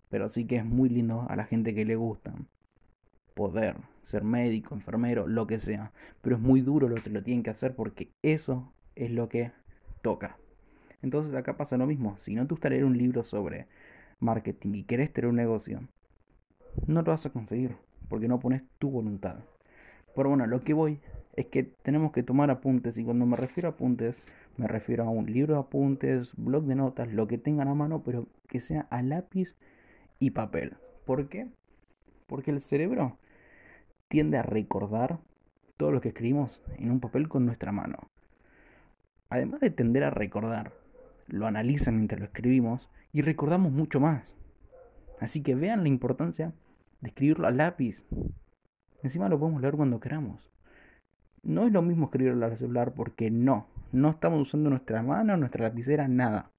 Pero 0.10 0.28
sí 0.28 0.46
que 0.46 0.58
es 0.58 0.66
muy 0.66 0.90
lindo 0.90 1.26
a 1.30 1.36
la 1.36 1.46
gente 1.46 1.74
que 1.74 1.86
le 1.86 1.96
gusta 1.96 2.34
poder 3.40 3.78
ser 4.02 4.26
médico, 4.26 4.76
enfermero, 4.76 5.26
lo 5.26 5.48
que 5.48 5.60
sea. 5.60 5.94
Pero 6.22 6.36
es 6.36 6.42
muy 6.42 6.60
duro 6.60 6.90
lo 6.90 7.02
que 7.02 7.10
lo 7.10 7.24
tienen 7.24 7.42
que 7.42 7.52
hacer 7.52 7.74
porque 7.74 8.12
eso 8.22 8.74
es 8.96 9.12
lo 9.12 9.30
que 9.30 9.54
toca. 10.02 10.38
Entonces 11.02 11.34
acá 11.34 11.56
pasa 11.56 11.78
lo 11.78 11.88
mismo. 11.88 12.18
Si 12.18 12.36
no 12.36 12.46
te 12.46 12.54
gusta 12.54 12.70
leer 12.70 12.84
un 12.84 12.98
libro 12.98 13.24
sobre 13.24 13.68
marketing 14.20 14.76
y 14.76 14.84
querés 14.84 15.12
tener 15.14 15.30
un 15.30 15.36
negocio, 15.36 15.82
no 16.88 17.02
lo 17.02 17.12
vas 17.12 17.26
a 17.26 17.32
conseguir 17.32 17.76
porque 18.10 18.28
no 18.28 18.40
pones 18.40 18.64
tu 18.80 18.90
voluntad. 18.90 19.40
Pero 20.16 20.30
bueno, 20.30 20.48
lo 20.48 20.62
que 20.62 20.74
voy 20.74 21.00
es 21.36 21.46
que 21.46 21.64
tenemos 21.64 22.12
que 22.12 22.24
tomar 22.24 22.50
apuntes 22.52 22.98
y 22.98 23.04
cuando 23.04 23.26
me 23.26 23.38
refiero 23.38 23.70
a 23.70 23.72
apuntes 23.72 24.24
me 24.58 24.68
refiero 24.68 25.06
a 25.06 25.10
un 25.10 25.32
libro 25.32 25.54
de 25.54 25.62
apuntes, 25.62 26.34
blog 26.36 26.66
de 26.66 26.76
notas, 26.76 27.14
lo 27.14 27.28
que 27.28 27.38
tengan 27.38 27.70
a 27.70 27.76
mano, 27.76 28.04
pero 28.04 28.28
que 28.48 28.60
sea 28.60 28.88
a 28.90 29.02
lápiz 29.02 29.56
y 30.20 30.32
papel. 30.32 30.76
¿Por 31.06 31.30
qué? 31.30 31.48
Porque 32.28 32.52
el 32.52 32.60
cerebro 32.60 33.18
tiende 34.10 34.38
a 34.38 34.44
recordar 34.44 35.20
todo 35.78 35.92
lo 35.92 36.02
que 36.02 36.10
escribimos 36.10 36.62
en 36.78 36.92
un 36.92 37.00
papel 37.00 37.30
con 37.30 37.46
nuestra 37.46 37.72
mano. 37.72 38.10
Además 39.30 39.62
de 39.62 39.70
tender 39.70 40.04
a 40.04 40.10
recordar, 40.10 40.74
lo 41.30 41.48
analizan 41.48 41.96
mientras 41.96 42.20
lo 42.20 42.26
escribimos 42.26 42.90
y 43.12 43.22
recordamos 43.22 43.72
mucho 43.72 44.00
más. 44.00 44.36
Así 45.20 45.44
que 45.44 45.56
vean 45.56 45.84
la 45.84 45.90
importancia 45.90 46.54
de 47.02 47.10
escribirlo 47.10 47.48
a 47.48 47.52
lápiz. 47.52 48.06
Encima 49.04 49.30
lo 49.30 49.40
podemos 49.40 49.62
leer 49.62 49.76
cuando 49.76 50.00
queramos. 50.00 50.52
No 51.44 51.66
es 51.66 51.72
lo 51.72 51.82
mismo 51.82 52.06
escribirlo 52.06 52.46
al 52.46 52.58
celular 52.58 52.94
porque 52.94 53.32
no, 53.32 53.68
no 53.92 54.10
estamos 54.10 54.42
usando 54.42 54.70
nuestra 54.70 55.02
mano, 55.02 55.38
nuestra 55.38 55.68
lapicera, 55.68 56.08
nada. 56.08 56.52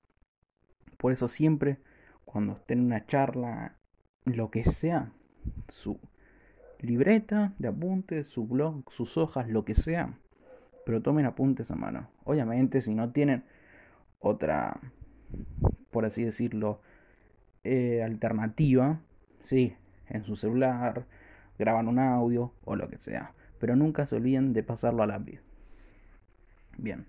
Por 0.96 1.12
eso 1.12 1.28
siempre, 1.28 1.78
cuando 2.24 2.54
estén 2.54 2.80
en 2.80 2.86
una 2.86 3.06
charla, 3.06 3.78
lo 4.24 4.50
que 4.50 4.64
sea, 4.64 5.12
su 5.68 5.98
libreta 6.78 7.54
de 7.58 7.68
apuntes, 7.68 8.28
su 8.28 8.46
blog, 8.46 8.90
sus 8.90 9.16
hojas, 9.16 9.48
lo 9.48 9.64
que 9.64 9.74
sea. 9.74 10.18
Pero 10.86 11.02
tomen 11.02 11.26
apuntes 11.26 11.70
a 11.70 11.76
mano. 11.76 12.10
Obviamente, 12.24 12.80
si 12.80 12.94
no 12.94 13.12
tienen 13.12 13.44
otra, 14.20 14.80
por 15.90 16.04
así 16.04 16.24
decirlo, 16.24 16.80
eh, 17.64 18.02
alternativa, 18.02 19.00
sí, 19.42 19.74
en 20.08 20.24
su 20.24 20.36
celular, 20.36 21.06
graban 21.58 21.88
un 21.88 21.98
audio 21.98 22.52
o 22.64 22.76
lo 22.76 22.88
que 22.88 22.98
sea. 22.98 23.34
Pero 23.58 23.76
nunca 23.76 24.06
se 24.06 24.16
olviden 24.16 24.52
de 24.52 24.62
pasarlo 24.62 25.02
a 25.02 25.06
lápiz. 25.06 25.40
Bien. 26.78 27.06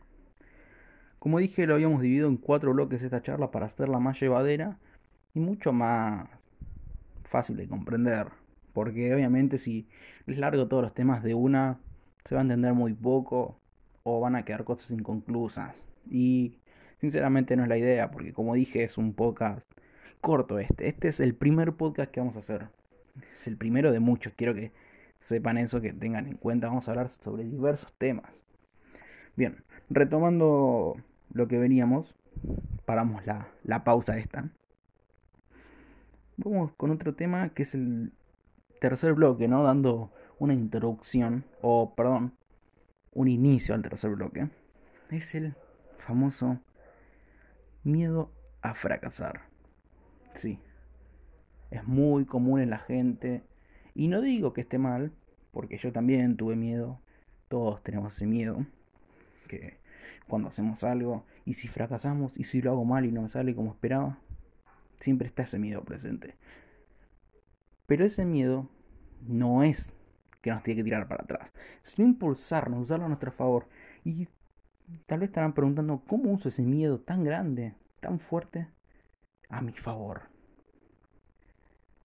Como 1.19 1.39
dije, 1.39 1.67
lo 1.67 1.75
habíamos 1.75 2.01
dividido 2.01 2.27
en 2.27 2.37
cuatro 2.37 2.73
bloques 2.73 3.03
esta 3.03 3.21
charla 3.21 3.51
para 3.51 3.67
hacerla 3.67 3.99
más 3.99 4.19
llevadera 4.19 4.79
y 5.33 5.39
mucho 5.39 5.71
más 5.71 6.27
fácil 7.23 7.57
de 7.57 7.67
comprender. 7.67 8.27
Porque 8.73 9.13
obviamente 9.13 9.57
si 9.57 9.87
les 10.25 10.37
largo 10.39 10.67
todos 10.67 10.83
los 10.83 10.93
temas 10.93 11.23
de 11.23 11.33
una, 11.33 11.79
se 12.25 12.35
va 12.35 12.41
a 12.41 12.43
entender 12.43 12.73
muy 12.73 12.93
poco 12.93 13.59
o 14.03 14.19
van 14.19 14.35
a 14.35 14.43
quedar 14.43 14.63
cosas 14.63 14.91
inconclusas. 14.91 15.85
Y 16.09 16.57
sinceramente 17.01 17.55
no 17.55 17.63
es 17.63 17.69
la 17.69 17.79
idea, 17.79 18.11
porque 18.11 18.31
como 18.31 18.53
dije 18.53 18.83
es 18.83 18.97
un 18.97 19.13
podcast 19.13 19.69
corto 20.21 20.59
este. 20.59 20.87
Este 20.87 21.07
es 21.07 21.19
el 21.19 21.33
primer 21.33 21.73
podcast 21.73 22.11
que 22.11 22.19
vamos 22.19 22.35
a 22.35 22.39
hacer. 22.39 22.69
Es 23.33 23.47
el 23.47 23.57
primero 23.57 23.91
de 23.91 23.99
muchos. 23.99 24.33
Quiero 24.37 24.53
que 24.53 24.71
sepan 25.19 25.57
eso, 25.57 25.81
que 25.81 25.93
tengan 25.93 26.27
en 26.27 26.37
cuenta. 26.37 26.67
Vamos 26.67 26.87
a 26.87 26.91
hablar 26.91 27.09
sobre 27.09 27.43
diversos 27.43 27.91
temas. 27.93 28.45
Bien, 29.35 29.63
retomando 29.89 30.95
lo 31.33 31.47
que 31.47 31.57
veníamos, 31.57 32.15
paramos 32.85 33.25
la, 33.25 33.47
la 33.63 33.83
pausa 33.83 34.19
esta. 34.19 34.51
Vamos 36.37 36.71
con 36.73 36.91
otro 36.91 37.15
tema 37.15 37.49
que 37.49 37.63
es 37.63 37.73
el 37.73 38.13
tercer 38.79 39.13
bloque, 39.13 39.47
¿no? 39.47 39.63
Dando 39.63 40.11
una 40.37 40.53
introducción, 40.53 41.45
o 41.61 41.95
perdón, 41.95 42.35
un 43.11 43.27
inicio 43.27 43.73
al 43.73 43.81
tercer 43.81 44.11
bloque. 44.11 44.49
Es 45.09 45.33
el 45.33 45.55
famoso 45.97 46.59
miedo 47.83 48.31
a 48.61 48.73
fracasar. 48.73 49.41
Sí, 50.35 50.59
es 51.69 51.83
muy 51.85 52.25
común 52.25 52.61
en 52.61 52.69
la 52.69 52.77
gente. 52.77 53.43
Y 53.93 54.07
no 54.07 54.21
digo 54.21 54.53
que 54.53 54.61
esté 54.61 54.77
mal, 54.77 55.11
porque 55.51 55.77
yo 55.77 55.91
también 55.91 56.37
tuve 56.37 56.55
miedo. 56.55 57.01
Todos 57.47 57.83
tenemos 57.83 58.15
ese 58.15 58.27
miedo. 58.27 58.65
Que 59.47 59.79
cuando 60.27 60.49
hacemos 60.49 60.83
algo, 60.83 61.25
y 61.45 61.53
si 61.53 61.67
fracasamos, 61.67 62.37
y 62.37 62.45
si 62.45 62.61
lo 62.61 62.71
hago 62.71 62.85
mal 62.85 63.05
y 63.05 63.11
no 63.11 63.23
me 63.23 63.29
sale 63.29 63.55
como 63.55 63.71
esperaba, 63.71 64.17
siempre 64.99 65.27
está 65.27 65.43
ese 65.43 65.59
miedo 65.59 65.83
presente. 65.83 66.35
Pero 67.87 68.05
ese 68.05 68.25
miedo 68.25 68.69
no 69.27 69.63
es 69.63 69.91
que 70.41 70.51
nos 70.51 70.63
tiene 70.63 70.79
que 70.79 70.83
tirar 70.85 71.07
para 71.07 71.23
atrás, 71.23 71.51
sino 71.81 72.07
impulsarnos, 72.07 72.83
usarlo 72.83 73.05
a 73.05 73.09
nuestro 73.09 73.31
favor. 73.31 73.67
Y 74.03 74.27
tal 75.05 75.19
vez 75.19 75.29
estarán 75.29 75.53
preguntando, 75.53 76.03
¿cómo 76.07 76.31
uso 76.31 76.47
ese 76.47 76.63
miedo 76.63 76.99
tan 76.99 77.23
grande, 77.23 77.75
tan 77.99 78.19
fuerte, 78.19 78.67
a 79.49 79.61
mi 79.61 79.73
favor? 79.73 80.23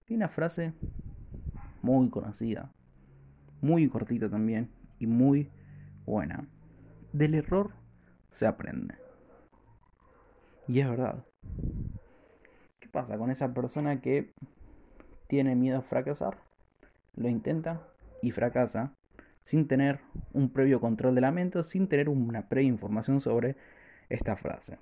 Hay 0.08 0.16
una 0.16 0.28
frase 0.28 0.72
muy 1.82 2.10
conocida, 2.10 2.72
muy 3.60 3.88
cortita 3.88 4.28
también 4.28 4.70
y 4.98 5.06
muy 5.06 5.50
buena. 6.04 6.48
Del 7.12 7.34
error 7.34 7.72
se 8.30 8.46
aprende. 8.46 8.94
Y 10.68 10.80
es 10.80 10.88
verdad. 10.88 11.24
¿Qué 12.80 12.88
pasa 12.88 13.16
con 13.18 13.30
esa 13.30 13.54
persona 13.54 14.00
que 14.00 14.32
tiene 15.28 15.54
miedo 15.54 15.78
a 15.78 15.82
fracasar? 15.82 16.38
Lo 17.14 17.28
intenta 17.28 17.86
y 18.22 18.30
fracasa 18.30 18.94
sin 19.46 19.68
tener 19.68 20.00
un 20.32 20.50
previo 20.50 20.80
control 20.80 21.14
de 21.14 21.20
la 21.20 21.30
mente, 21.30 21.62
sin 21.62 21.86
tener 21.86 22.08
una 22.08 22.48
previa 22.48 22.68
información 22.68 23.20
sobre 23.20 23.54
esta 24.08 24.34
frase. 24.34 24.76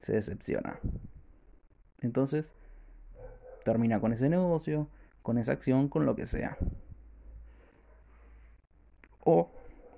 Se 0.00 0.14
decepciona. 0.14 0.80
Entonces, 2.00 2.52
termina 3.64 4.00
con 4.00 4.12
ese 4.12 4.28
negocio, 4.28 4.88
con 5.22 5.38
esa 5.38 5.52
acción, 5.52 5.88
con 5.88 6.04
lo 6.04 6.16
que 6.16 6.26
sea. 6.26 6.58
O, 9.20 9.52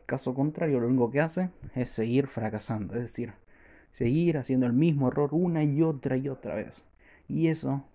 caso 0.05 0.35
contrario, 0.35 0.81
lo 0.81 0.89
único 0.89 1.11
que 1.11 1.23
hace 1.23 1.49
es 1.75 1.89
seguir 1.89 2.27
fracasando, 2.27 2.95
es 2.95 3.01
decir, 3.01 3.33
seguir 3.91 4.37
haciendo 4.37 4.67
el 4.67 4.75
mismo 4.75 5.09
error 5.09 5.31
una 5.33 5.65
y 5.65 5.81
otra 5.81 6.19
y 6.19 6.29
otra 6.29 6.57
vez. 6.57 6.85
Y 7.27 7.49
eso 7.49 7.87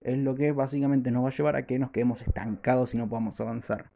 es 0.00 0.16
lo 0.16 0.36
que 0.36 0.52
básicamente 0.52 1.10
nos 1.10 1.24
va 1.24 1.30
a 1.30 1.32
llevar 1.32 1.56
a 1.56 1.66
que 1.66 1.80
nos 1.80 1.90
quedemos 1.90 2.22
estancados 2.22 2.94
y 2.94 2.98
no 2.98 3.08
podamos 3.08 3.40
avanzar. 3.40 3.90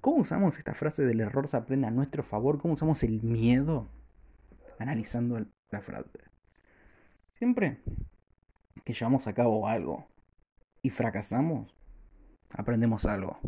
¿Cómo 0.00 0.18
usamos 0.18 0.56
esta 0.58 0.74
frase 0.74 1.04
del 1.04 1.20
error 1.20 1.48
se 1.48 1.56
aprende 1.56 1.88
a 1.88 1.90
nuestro 1.90 2.22
favor? 2.22 2.58
¿Cómo 2.58 2.74
usamos 2.74 3.02
el 3.02 3.20
miedo? 3.22 3.88
Analizando 4.78 5.44
la 5.70 5.80
frase. 5.80 6.20
Siempre 7.34 7.82
que 8.84 8.92
llevamos 8.92 9.26
a 9.26 9.34
cabo 9.34 9.66
algo 9.66 10.06
y 10.82 10.90
fracasamos, 10.90 11.74
aprendemos 12.50 13.06
algo. 13.06 13.40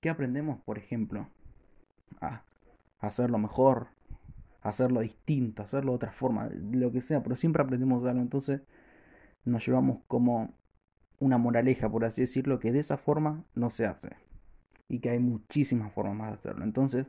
¿Qué 0.00 0.10
aprendemos, 0.10 0.60
por 0.60 0.76
ejemplo? 0.76 1.28
A 2.20 2.44
hacerlo 2.98 3.38
mejor, 3.38 3.88
hacerlo 4.60 5.00
distinto, 5.00 5.62
hacerlo 5.62 5.92
de 5.92 5.96
otra 5.96 6.12
forma, 6.12 6.50
lo 6.52 6.92
que 6.92 7.00
sea, 7.00 7.22
pero 7.22 7.36
siempre 7.36 7.62
aprendemos 7.62 8.04
algo. 8.04 8.20
Entonces 8.20 8.60
nos 9.46 9.66
llevamos 9.66 10.02
como 10.08 10.52
una 11.18 11.38
moraleja, 11.38 11.90
por 11.90 12.04
así 12.04 12.20
decirlo, 12.20 12.58
que 12.58 12.70
de 12.70 12.80
esa 12.80 12.98
forma 12.98 13.44
no 13.54 13.70
se 13.70 13.86
hace 13.86 14.29
y 14.90 14.98
que 14.98 15.10
hay 15.10 15.20
muchísimas 15.20 15.92
formas 15.92 16.30
de 16.30 16.34
hacerlo. 16.34 16.64
Entonces, 16.64 17.06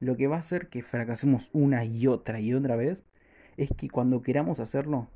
lo 0.00 0.16
que 0.16 0.26
va 0.26 0.36
a 0.36 0.40
hacer 0.40 0.68
que 0.68 0.82
fracasemos 0.82 1.48
una 1.52 1.84
y 1.84 2.06
otra 2.06 2.40
y 2.40 2.52
otra 2.52 2.76
vez 2.76 3.04
es 3.56 3.70
que 3.76 3.88
cuando 3.88 4.22
queramos 4.22 4.60
hacerlo 4.60 5.08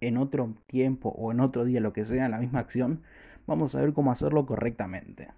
en 0.00 0.16
otro 0.18 0.54
tiempo 0.66 1.10
o 1.10 1.32
en 1.32 1.40
otro 1.40 1.64
día, 1.64 1.80
lo 1.80 1.92
que 1.92 2.04
sea, 2.04 2.28
la 2.28 2.38
misma 2.38 2.60
acción, 2.60 3.02
vamos 3.46 3.74
a 3.74 3.80
ver 3.80 3.92
cómo 3.92 4.12
hacerlo 4.12 4.46
correctamente. 4.46 5.28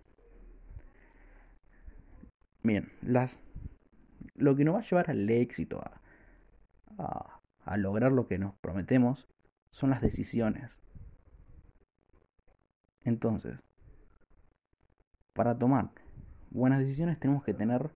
Bien, 2.62 2.92
las, 3.00 3.42
lo 4.34 4.56
que 4.56 4.64
nos 4.64 4.74
va 4.74 4.80
a 4.80 4.84
llevar 4.84 5.10
al 5.10 5.28
éxito, 5.30 5.82
a, 6.98 7.40
a 7.64 7.76
lograr 7.78 8.12
lo 8.12 8.26
que 8.26 8.38
nos 8.38 8.54
prometemos, 8.56 9.26
son 9.70 9.90
las 9.90 10.02
decisiones. 10.02 10.70
Entonces, 13.04 13.58
para 15.34 15.58
tomar 15.58 15.90
buenas 16.50 16.78
decisiones 16.78 17.18
tenemos 17.18 17.44
que 17.44 17.52
tener 17.52 17.90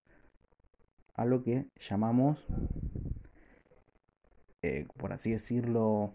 algo 1.14 1.42
que 1.42 1.68
llamamos, 1.80 2.44
eh, 4.62 4.86
por 4.96 5.12
así 5.12 5.30
decirlo, 5.30 6.12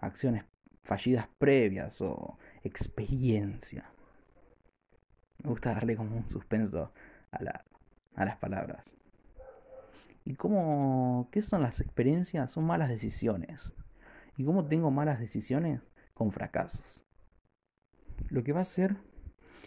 acciones 0.00 0.44
fallidas 0.84 1.28
previas 1.38 2.00
o 2.00 2.38
experiencia. 2.62 3.90
Me 5.42 5.50
gusta 5.50 5.74
darle 5.74 5.96
como 5.96 6.16
un 6.16 6.28
suspenso 6.28 6.92
a, 7.32 7.42
la, 7.42 7.64
a 8.14 8.24
las 8.24 8.36
palabras. 8.36 8.96
¿Y 10.24 10.34
cómo, 10.34 11.28
qué 11.32 11.42
son 11.42 11.62
las 11.62 11.80
experiencias? 11.80 12.52
Son 12.52 12.64
malas 12.64 12.88
decisiones. 12.88 13.72
¿Y 14.36 14.44
cómo 14.44 14.66
tengo 14.66 14.90
malas 14.90 15.18
decisiones? 15.18 15.80
Con 16.14 16.30
fracasos. 16.30 17.02
Lo 18.28 18.44
que 18.44 18.52
va 18.52 18.58
a 18.58 18.62
hacer 18.62 18.96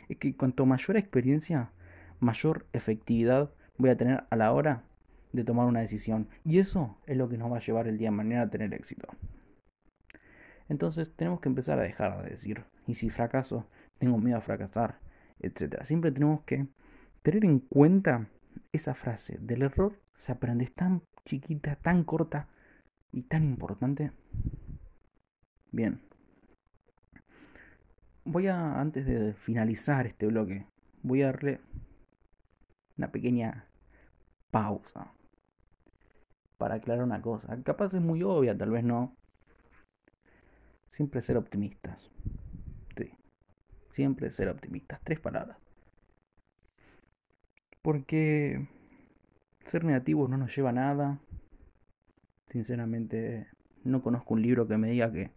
es 0.09 0.17
que 0.17 0.35
cuanto 0.35 0.65
mayor 0.65 0.97
experiencia, 0.97 1.71
mayor 2.19 2.65
efectividad 2.73 3.51
voy 3.77 3.89
a 3.89 3.97
tener 3.97 4.23
a 4.29 4.35
la 4.35 4.53
hora 4.53 4.83
de 5.31 5.43
tomar 5.43 5.65
una 5.65 5.81
decisión. 5.81 6.29
Y 6.45 6.59
eso 6.59 6.97
es 7.05 7.17
lo 7.17 7.27
que 7.29 7.37
nos 7.37 7.51
va 7.51 7.57
a 7.57 7.61
llevar 7.61 7.87
el 7.87 7.97
día 7.97 8.09
de 8.09 8.15
mañana 8.15 8.43
a 8.43 8.49
tener 8.49 8.73
éxito. 8.73 9.07
Entonces 10.69 11.13
tenemos 11.15 11.41
que 11.41 11.49
empezar 11.49 11.79
a 11.79 11.83
dejar 11.83 12.23
de 12.23 12.29
decir, 12.29 12.63
y 12.87 12.95
si 12.95 13.09
fracaso, 13.09 13.67
tengo 13.97 14.17
miedo 14.17 14.37
a 14.37 14.41
fracasar, 14.41 14.99
etc. 15.39 15.83
Siempre 15.83 16.11
tenemos 16.11 16.41
que 16.43 16.67
tener 17.21 17.45
en 17.45 17.59
cuenta 17.59 18.27
esa 18.71 18.93
frase 18.93 19.37
del 19.39 19.63
error 19.63 19.99
se 20.15 20.31
aprende. 20.31 20.63
Es 20.65 20.73
tan 20.73 21.01
chiquita, 21.25 21.75
tan 21.75 22.03
corta 22.03 22.47
y 23.11 23.23
tan 23.23 23.43
importante. 23.43 24.11
Bien, 25.71 26.01
voy 28.25 28.47
a, 28.47 28.79
antes 28.79 29.05
de 29.05 29.33
finalizar 29.33 30.07
este 30.07 30.27
bloque, 30.27 30.65
voy 31.01 31.21
a 31.21 31.27
darle 31.27 31.59
una 32.97 33.11
pequeña 33.11 33.67
pausa 34.51 35.13
para 36.57 36.75
aclarar 36.75 37.03
una 37.03 37.21
cosa. 37.21 37.61
Capaz 37.63 37.93
es 37.93 38.01
muy 38.01 38.23
obvia, 38.23 38.57
tal 38.57 38.71
vez 38.71 38.83
no. 38.83 39.15
Siempre 40.87 41.21
ser 41.21 41.37
optimistas. 41.37 42.11
Sí. 42.95 43.11
Siempre 43.91 44.31
ser 44.31 44.49
optimistas. 44.49 45.01
Tres 45.03 45.19
palabras. 45.19 45.57
Porque 47.81 48.67
ser 49.65 49.83
negativo 49.83 50.27
no 50.27 50.37
nos 50.37 50.55
lleva 50.55 50.69
a 50.69 50.73
nada. 50.73 51.19
Sinceramente, 52.49 53.47
no 53.83 54.03
conozco 54.03 54.35
un 54.35 54.43
libro 54.43 54.67
que 54.67 54.77
me 54.77 54.89
diga 54.89 55.11
que 55.11 55.31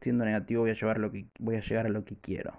siendo 0.00 0.24
negativo 0.24 0.62
voy 0.62 0.70
a, 0.70 0.74
llevar 0.74 0.98
lo 0.98 1.10
que, 1.10 1.26
voy 1.38 1.56
a 1.56 1.60
llegar 1.60 1.86
a 1.86 1.90
lo 1.90 2.04
que 2.04 2.16
quiero. 2.16 2.58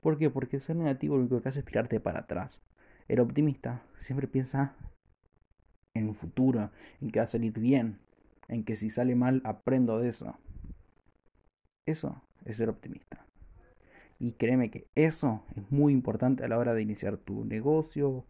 ¿Por 0.00 0.18
qué? 0.18 0.30
Porque 0.30 0.60
ser 0.60 0.76
negativo 0.76 1.16
lo 1.16 1.22
único 1.22 1.40
que 1.40 1.48
hace 1.48 1.60
es 1.60 1.64
tirarte 1.64 2.00
para 2.00 2.20
atrás. 2.20 2.60
El 3.08 3.20
optimista 3.20 3.82
siempre 3.98 4.26
piensa 4.26 4.74
en 5.94 6.08
un 6.08 6.14
futuro, 6.14 6.70
en 7.00 7.10
que 7.10 7.20
va 7.20 7.24
a 7.24 7.28
salir 7.28 7.58
bien, 7.58 7.98
en 8.48 8.64
que 8.64 8.76
si 8.76 8.90
sale 8.90 9.14
mal 9.14 9.40
aprendo 9.44 9.98
de 9.98 10.08
eso. 10.08 10.38
Eso 11.86 12.22
es 12.44 12.56
ser 12.56 12.68
optimista. 12.68 13.24
Y 14.18 14.32
créeme 14.32 14.70
que 14.70 14.86
eso 14.94 15.42
es 15.56 15.70
muy 15.70 15.92
importante 15.92 16.44
a 16.44 16.48
la 16.48 16.58
hora 16.58 16.74
de 16.74 16.82
iniciar 16.82 17.16
tu 17.16 17.44
negocio, 17.44 18.24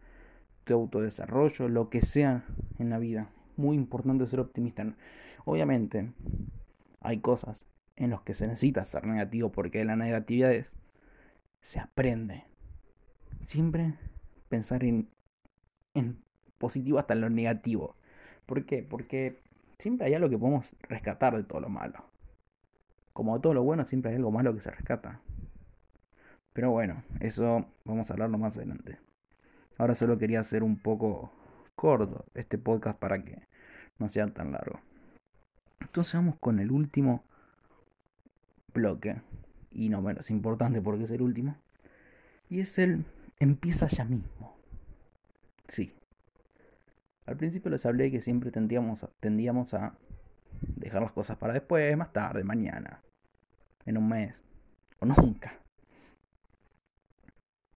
tu 0.63 0.73
autodesarrollo, 0.73 1.69
lo 1.69 1.89
que 1.89 2.01
sea 2.01 2.45
en 2.77 2.89
la 2.89 2.99
vida. 2.99 3.29
Muy 3.55 3.75
importante 3.75 4.25
ser 4.25 4.39
optimista. 4.39 4.95
Obviamente, 5.45 6.11
hay 6.99 7.19
cosas 7.19 7.67
en 7.97 8.11
los 8.11 8.21
que 8.21 8.33
se 8.33 8.47
necesita 8.47 8.85
ser 8.85 9.05
negativo 9.05 9.51
porque 9.51 9.79
de 9.79 9.85
la 9.85 9.95
negatividad 9.95 10.53
es, 10.53 10.71
se 11.61 11.79
aprende. 11.79 12.45
Siempre 13.41 13.95
pensar 14.49 14.83
en, 14.83 15.09
en 15.93 16.23
positivo 16.57 16.99
hasta 16.99 17.13
en 17.13 17.21
lo 17.21 17.29
negativo. 17.29 17.95
¿Por 18.45 18.65
qué? 18.65 18.83
Porque 18.83 19.41
siempre 19.79 20.07
hay 20.07 20.13
algo 20.13 20.29
que 20.29 20.37
podemos 20.37 20.75
rescatar 20.81 21.35
de 21.35 21.43
todo 21.43 21.59
lo 21.59 21.69
malo. 21.69 22.05
Como 23.13 23.35
de 23.35 23.41
todo 23.41 23.53
lo 23.55 23.63
bueno, 23.63 23.85
siempre 23.85 24.11
hay 24.11 24.17
algo 24.17 24.31
malo 24.31 24.53
que 24.53 24.61
se 24.61 24.71
rescata. 24.71 25.19
Pero 26.53 26.71
bueno, 26.71 27.03
eso 27.19 27.67
vamos 27.83 28.09
a 28.09 28.13
hablarlo 28.13 28.37
más 28.37 28.55
adelante. 28.57 28.99
Ahora 29.77 29.95
solo 29.95 30.17
quería 30.17 30.39
hacer 30.39 30.63
un 30.63 30.77
poco 30.77 31.31
corto 31.75 32.25
este 32.33 32.57
podcast 32.57 32.97
para 32.97 33.23
que 33.23 33.47
no 33.99 34.09
sea 34.09 34.27
tan 34.27 34.51
largo. 34.51 34.79
Entonces 35.79 36.13
vamos 36.15 36.35
con 36.39 36.59
el 36.59 36.71
último 36.71 37.23
bloque, 38.77 39.21
y 39.71 39.89
no 39.89 40.01
menos 40.01 40.31
importante 40.31 40.81
porque 40.81 41.03
es 41.03 41.11
el 41.11 41.21
último, 41.21 41.57
y 42.49 42.61
es 42.61 42.77
el 42.79 43.05
empieza 43.39 43.87
ya 43.87 44.05
mismo. 44.05 44.57
Sí. 45.67 45.93
Al 47.25 47.35
principio 47.35 47.69
les 47.69 47.85
hablé 47.85 48.09
que 48.09 48.21
siempre 48.21 48.51
tendíamos 48.51 49.05
tendíamos 49.19 49.73
a 49.73 49.97
dejar 50.61 51.01
las 51.01 51.11
cosas 51.11 51.37
para 51.37 51.53
después, 51.53 51.95
más 51.97 52.13
tarde, 52.13 52.43
mañana, 52.43 53.03
en 53.85 53.97
un 53.97 54.07
mes, 54.07 54.41
o 54.99 55.05
nunca. 55.05 55.59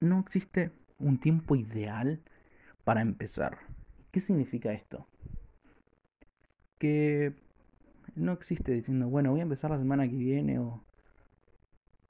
No 0.00 0.20
existe 0.20 0.72
un 0.98 1.18
tiempo 1.18 1.56
ideal 1.56 2.22
para 2.84 3.02
empezar. 3.02 3.58
¿Qué 4.10 4.20
significa 4.20 4.72
esto? 4.72 5.06
Que 6.78 7.34
no 8.14 8.32
existe 8.32 8.72
diciendo, 8.72 9.08
bueno, 9.08 9.30
voy 9.30 9.40
a 9.40 9.44
empezar 9.44 9.70
la 9.70 9.78
semana 9.78 10.08
que 10.08 10.16
viene 10.16 10.58
o 10.58 10.84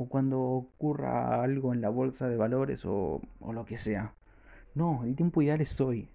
o 0.00 0.08
cuando 0.08 0.40
ocurra 0.40 1.42
algo 1.42 1.74
en 1.74 1.82
la 1.82 1.90
bolsa 1.90 2.26
de 2.26 2.38
valores 2.38 2.86
o, 2.86 3.20
lo 3.52 3.64
que 3.66 3.76
sea. 3.76 4.14
No, 4.74 5.04
el 5.04 5.14
tiempo 5.14 5.42
ideal 5.42 5.60
es 5.60 5.78
hoy. 5.78 6.08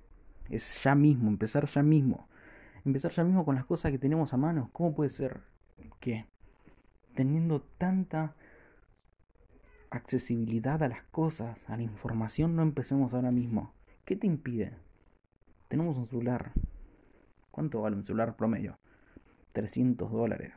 Es 0.49 0.81
ya 0.83 0.95
mismo, 0.95 1.29
empezar 1.29 1.67
ya 1.67 1.83
mismo. 1.83 2.27
Empezar 2.83 3.11
ya 3.11 3.23
mismo 3.23 3.45
con 3.45 3.53
las 3.53 3.65
cosas 3.65 3.91
que 3.91 3.99
tenemos 3.99 4.33
a 4.33 4.37
mano. 4.37 4.71
¿Cómo 4.73 4.95
puede 4.95 5.11
ser 5.11 5.41
que 5.99 6.25
teniendo 7.13 7.61
tanta 7.61 8.33
accesibilidad 9.91 10.81
a 10.81 10.87
las 10.87 11.03
cosas, 11.03 11.69
a 11.69 11.77
la 11.77 11.83
información, 11.83 12.55
no 12.55 12.63
empecemos 12.63 13.13
ahora 13.13 13.29
mismo? 13.29 13.71
¿Qué 14.03 14.15
te 14.15 14.25
impide? 14.25 14.79
Tenemos 15.67 15.95
un 15.95 16.07
celular. 16.07 16.53
¿Cuánto 17.51 17.81
vale 17.81 17.97
un 17.97 18.03
celular 18.03 18.35
promedio? 18.35 18.79
300 19.53 20.11
dólares. 20.11 20.53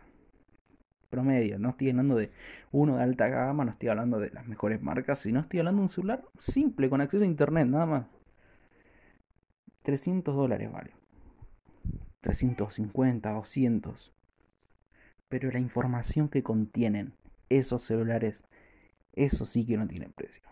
Promedio. 1.11 1.59
No 1.59 1.71
estoy 1.71 1.91
hablando 1.91 2.17
de 2.17 2.31
uno 2.71 2.97
de 2.97 3.03
alta 3.03 3.29
gama, 3.29 3.65
no 3.65 3.73
estoy 3.73 3.89
hablando 3.89 4.19
de 4.19 4.31
las 4.31 4.47
mejores 4.47 4.83
marcas, 4.83 5.19
sino 5.19 5.41
estoy 5.41 5.61
hablando 5.61 5.81
de 5.81 5.85
un 5.85 5.91
celular 5.91 6.25
simple, 6.39 6.91
con 6.91 7.01
acceso 7.01 7.25
a 7.25 7.27
internet, 7.27 7.67
nada 7.67 7.87
más. 7.87 8.07
300 9.83 10.35
dólares 10.35 10.71
vale. 10.71 10.93
350, 12.21 13.33
200. 13.33 14.13
Pero 15.29 15.51
la 15.51 15.59
información 15.59 16.29
que 16.29 16.43
contienen 16.43 17.15
esos 17.49 17.83
celulares, 17.83 18.45
eso 19.15 19.45
sí 19.45 19.65
que 19.65 19.77
no 19.77 19.87
tiene 19.87 20.09
precio. 20.11 20.43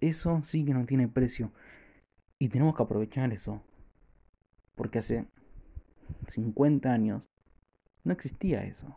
Eso 0.00 0.40
sí 0.42 0.64
que 0.64 0.74
no 0.74 0.86
tiene 0.86 1.08
precio. 1.08 1.52
Y 2.38 2.48
tenemos 2.48 2.76
que 2.76 2.82
aprovechar 2.82 3.32
eso. 3.32 3.62
Porque 4.74 4.98
hace 4.98 5.26
50 6.28 6.92
años 6.92 7.22
no 8.04 8.12
existía 8.12 8.62
eso. 8.64 8.96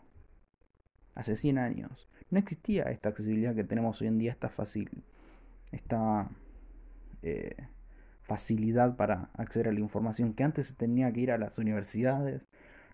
Hace 1.19 1.35
100 1.35 1.57
años 1.57 2.07
no 2.29 2.39
existía 2.39 2.83
esta 2.83 3.09
accesibilidad 3.09 3.53
que 3.53 3.65
tenemos 3.65 3.99
hoy 3.99 4.07
en 4.07 4.19
día, 4.19 4.31
esta 4.31 4.47
fácil, 4.47 5.03
esta 5.69 6.29
eh, 7.23 7.57
facilidad 8.21 8.95
para 8.95 9.29
acceder 9.33 9.67
a 9.67 9.73
la 9.73 9.81
información 9.81 10.33
que 10.33 10.45
antes 10.45 10.67
se 10.67 10.75
tenía 10.75 11.11
que 11.11 11.19
ir 11.19 11.31
a 11.31 11.37
las 11.37 11.57
universidades, 11.57 12.47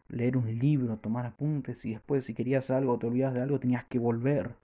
leer 0.07 0.37
un 0.37 0.57
libro, 0.57 0.97
tomar 0.97 1.27
apuntes 1.27 1.85
y 1.85 1.91
después 1.91 2.25
si 2.25 2.33
querías 2.33 2.71
algo, 2.71 2.97
te 2.97 3.05
olvidas 3.05 3.31
de 3.35 3.41
algo, 3.41 3.59
tenías 3.59 3.85
que 3.85 3.99
volver, 3.99 4.55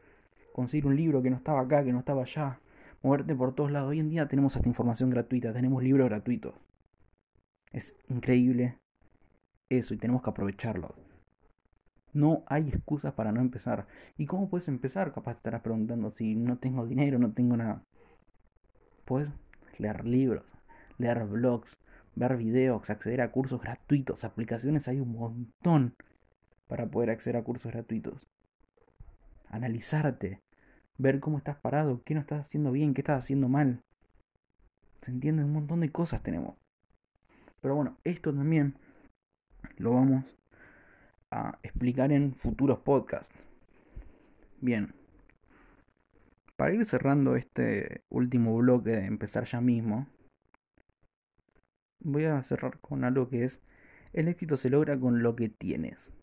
conseguir 0.54 0.88
un 0.88 0.95
libro 0.95 1.21
que 1.21 1.30
no 1.30 1.36
estaba 1.36 1.62
acá, 1.62 1.84
que 1.84 1.93
no 1.93 2.00
estaba 2.00 2.24
allá, 2.24 2.60
moverte 3.04 3.36
por 3.36 3.54
todos 3.54 3.69
lados. 3.69 3.91
Hoy 3.91 4.00
en 4.00 4.10
día 4.10 4.28
tenemos 4.28 4.56
esta 4.56 4.67
información 4.67 5.12
gratuita, 5.12 5.54
tenemos 5.54 5.84
libros 5.84 6.10
gratuitos. 6.10 6.56
Es 7.71 7.95
increíble 8.10 8.80
eso 9.69 9.93
y 9.93 9.97
tenemos 9.97 10.24
que 10.24 10.32
aprovecharlo. 10.32 10.95
No 12.13 12.43
hay 12.47 12.69
excusas 12.69 13.13
para 13.13 13.32
no 13.32 13.41
empezar. 13.41 13.88
¿Y 14.17 14.26
cómo 14.26 14.50
puedes 14.50 14.67
empezar? 14.67 15.13
Capaz 15.13 15.34
te 15.34 15.38
estarás 15.38 15.62
preguntando 15.62 16.12
si 16.12 16.36
no 16.36 16.58
tengo 16.58 16.86
dinero, 16.86 17.19
no 17.19 17.32
tengo 17.32 17.56
nada. 17.56 17.84
Puedes 19.06 19.30
leer 19.78 20.06
libros, 20.06 20.45
leer 20.97 21.26
blogs, 21.26 21.78
ver 22.15 22.38
videos, 22.38 22.89
acceder 22.89 23.21
a 23.21 23.32
cursos 23.32 23.62
gratuitos, 23.62 24.24
aplicaciones 24.24 24.88
hay 24.88 25.00
un 25.00 25.13
montón 25.13 25.95
para 26.67 26.88
poder 26.88 27.10
acceder 27.10 27.38
a 27.38 27.43
cursos 27.43 27.71
gratuitos. 27.71 28.28
Analizarte, 29.47 30.39
ver 30.97 31.19
cómo 31.19 31.38
estás 31.38 31.58
parado, 31.58 32.02
qué 32.04 32.13
no 32.13 32.21
estás 32.21 32.41
haciendo 32.41 32.71
bien, 32.71 32.93
qué 32.93 33.02
estás 33.02 33.19
haciendo 33.19 33.50
mal. 33.50 33.82
¿Se 35.02 35.12
entiende? 35.12 35.43
Un 35.43 35.54
montón 35.54 35.80
de 35.80 35.91
cosas 35.91 36.21
tenemos. 36.21 36.56
Pero 37.62 37.76
bueno, 37.76 37.97
esto 38.04 38.34
también 38.34 38.76
lo 39.78 39.93
vamos 39.93 40.40
a 41.31 41.57
explicar 41.63 42.11
en 42.11 42.35
futuros 42.35 42.79
podcasts. 42.79 43.33
Bien. 44.59 44.93
Para 46.57 46.73
ir 46.73 46.85
cerrando 46.85 47.35
este 47.35 48.03
último 48.09 48.55
bloque 48.57 48.91
de 48.91 49.05
empezar 49.05 49.45
ya 49.45 49.61
mismo, 49.61 50.07
voy 51.99 52.25
a 52.25 52.43
cerrar 52.43 52.79
con 52.79 53.03
algo 53.03 53.29
que 53.29 53.45
es, 53.45 53.61
el 54.13 54.27
éxito 54.27 54.57
se 54.57 54.69
logra 54.69 54.99
con 54.99 55.23
lo 55.23 55.35
que 55.35 55.49
tienes. 55.49 56.13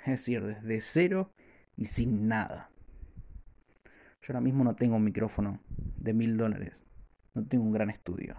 Es 0.00 0.06
decir, 0.06 0.44
desde 0.44 0.80
cero 0.80 1.32
y 1.76 1.86
sin 1.86 2.28
nada. 2.28 2.70
Yo 4.22 4.32
ahora 4.32 4.40
mismo 4.40 4.64
no 4.64 4.76
tengo 4.76 4.96
un 4.96 5.04
micrófono 5.04 5.60
de 5.96 6.14
mil 6.14 6.36
dólares. 6.36 6.86
No 7.34 7.44
tengo 7.44 7.64
un 7.64 7.72
gran 7.72 7.90
estudio. 7.90 8.36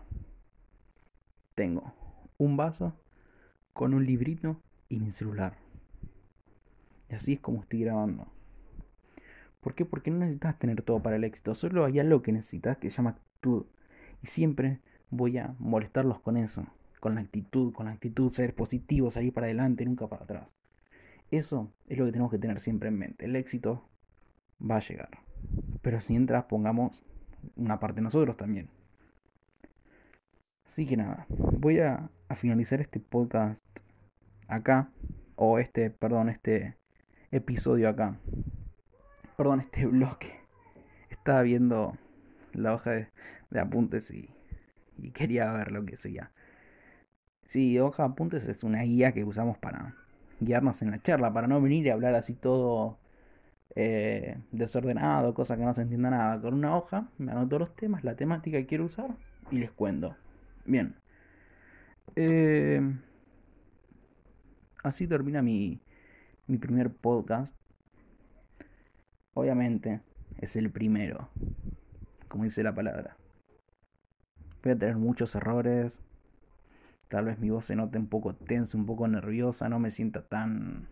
Tengo 1.53 1.93
un 2.37 2.57
vaso 2.57 2.97
con 3.73 3.93
un 3.93 4.05
librito 4.05 4.61
y 4.89 4.99
mi 4.99 5.11
celular. 5.11 5.53
Y 7.09 7.15
así 7.15 7.33
es 7.33 7.39
como 7.39 7.61
estoy 7.61 7.81
grabando. 7.81 8.27
¿Por 9.61 9.75
qué? 9.75 9.85
Porque 9.85 10.11
no 10.11 10.19
necesitas 10.19 10.57
tener 10.57 10.81
todo 10.81 11.01
para 11.01 11.15
el 11.15 11.23
éxito. 11.23 11.53
Solo 11.53 11.85
hay 11.85 11.99
algo 11.99 12.21
que 12.21 12.31
necesitas 12.31 12.77
que 12.77 12.89
se 12.89 12.97
llama 12.97 13.11
actitud. 13.11 13.65
Y 14.21 14.27
siempre 14.27 14.79
voy 15.09 15.37
a 15.37 15.55
molestarlos 15.59 16.19
con 16.19 16.37
eso. 16.37 16.65
Con 16.99 17.15
la 17.15 17.21
actitud, 17.21 17.73
con 17.73 17.85
la 17.85 17.93
actitud, 17.93 18.31
ser 18.31 18.55
positivo, 18.55 19.11
salir 19.11 19.33
para 19.33 19.45
adelante, 19.47 19.85
nunca 19.85 20.07
para 20.07 20.23
atrás. 20.23 20.47
Eso 21.31 21.71
es 21.87 21.97
lo 21.97 22.05
que 22.05 22.11
tenemos 22.11 22.31
que 22.31 22.39
tener 22.39 22.59
siempre 22.59 22.89
en 22.89 22.97
mente. 22.97 23.25
El 23.25 23.35
éxito 23.35 23.87
va 24.59 24.77
a 24.77 24.81
llegar. 24.81 25.09
Pero 25.81 25.99
mientras 26.09 26.45
pongamos 26.45 27.03
una 27.55 27.79
parte 27.79 27.97
de 27.97 28.01
nosotros 28.03 28.35
también. 28.35 28.69
Así 30.65 30.85
que 30.85 30.97
nada, 30.97 31.25
voy 31.29 31.79
a, 31.79 32.09
a 32.27 32.35
finalizar 32.35 32.79
este 32.79 32.99
podcast 32.99 33.59
acá. 34.49 34.89
O 35.35 35.59
este, 35.59 35.89
perdón, 35.89 36.29
este 36.29 36.77
episodio 37.31 37.89
acá. 37.89 38.17
Perdón, 39.37 39.61
este 39.61 39.85
bloque. 39.87 40.39
Estaba 41.09 41.41
viendo 41.43 41.97
la 42.53 42.73
hoja 42.73 42.91
de, 42.91 43.59
apuntes 43.59 44.11
y 44.11 44.29
y 45.01 45.11
quería 45.11 45.51
ver 45.53 45.71
lo 45.71 45.85
que 45.85 45.97
sea. 45.97 46.31
Sí, 47.45 47.79
hoja 47.79 48.03
de 48.03 48.09
apuntes 48.09 48.47
es 48.47 48.63
una 48.63 48.83
guía 48.83 49.11
que 49.11 49.23
usamos 49.23 49.57
para 49.57 49.95
guiarnos 50.39 50.81
en 50.81 50.91
la 50.91 51.01
charla, 51.01 51.33
para 51.33 51.47
no 51.47 51.61
venir 51.61 51.85
y 51.85 51.89
hablar 51.89 52.15
así 52.15 52.33
todo 52.33 52.97
eh, 53.75 54.37
desordenado, 54.51 55.33
cosa 55.33 55.57
que 55.57 55.63
no 55.63 55.73
se 55.73 55.81
entienda 55.81 56.09
nada. 56.11 56.41
Con 56.41 56.53
una 56.53 56.75
hoja 56.77 57.09
me 57.17 57.31
anoto 57.31 57.59
los 57.59 57.75
temas, 57.75 58.03
la 58.03 58.15
temática 58.15 58.57
que 58.59 58.67
quiero 58.67 58.85
usar 58.85 59.15
y 59.51 59.57
les 59.57 59.71
cuento. 59.71 60.15
Bien. 60.65 60.95
Eh, 62.15 62.81
así 64.83 65.07
termina 65.07 65.41
mi, 65.41 65.81
mi 66.47 66.57
primer 66.57 66.91
podcast. 66.91 67.55
Obviamente 69.33 70.01
es 70.39 70.55
el 70.55 70.71
primero, 70.71 71.29
como 72.27 72.43
dice 72.43 72.63
la 72.63 72.73
palabra. 72.73 73.17
Voy 74.63 74.73
a 74.73 74.77
tener 74.77 74.97
muchos 74.97 75.35
errores. 75.35 75.99
Tal 77.07 77.25
vez 77.25 77.39
mi 77.39 77.49
voz 77.49 77.65
se 77.65 77.75
note 77.75 77.97
un 77.97 78.07
poco 78.07 78.35
tensa, 78.35 78.77
un 78.77 78.85
poco 78.85 79.07
nerviosa, 79.07 79.69
no 79.69 79.79
me 79.79 79.91
sienta 79.91 80.21
tan 80.21 80.87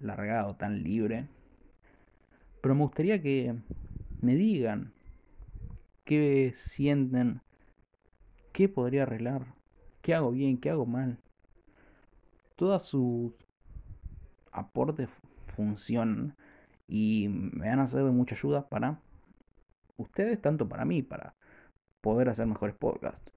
largado, 0.00 0.56
tan 0.56 0.82
libre. 0.82 1.28
Pero 2.60 2.74
me 2.74 2.82
gustaría 2.82 3.20
que 3.22 3.54
me 4.20 4.34
digan 4.34 4.92
qué 6.04 6.52
sienten, 6.54 7.40
qué 8.52 8.68
podría 8.68 9.04
arreglar, 9.04 9.54
qué 10.02 10.14
hago 10.14 10.32
bien, 10.32 10.58
qué 10.58 10.70
hago 10.70 10.86
mal. 10.86 11.18
Todas 12.60 12.82
sus 12.82 13.32
aportes 14.52 15.18
funcionan 15.46 16.36
y 16.86 17.26
me 17.30 17.70
van 17.70 17.80
a 17.80 17.86
ser 17.86 18.04
de 18.04 18.10
mucha 18.10 18.34
ayuda 18.34 18.68
para 18.68 19.00
ustedes, 19.96 20.42
tanto 20.42 20.68
para 20.68 20.84
mí, 20.84 21.00
para 21.00 21.34
poder 22.02 22.28
hacer 22.28 22.46
mejores 22.46 22.76
podcasts. 22.76 23.32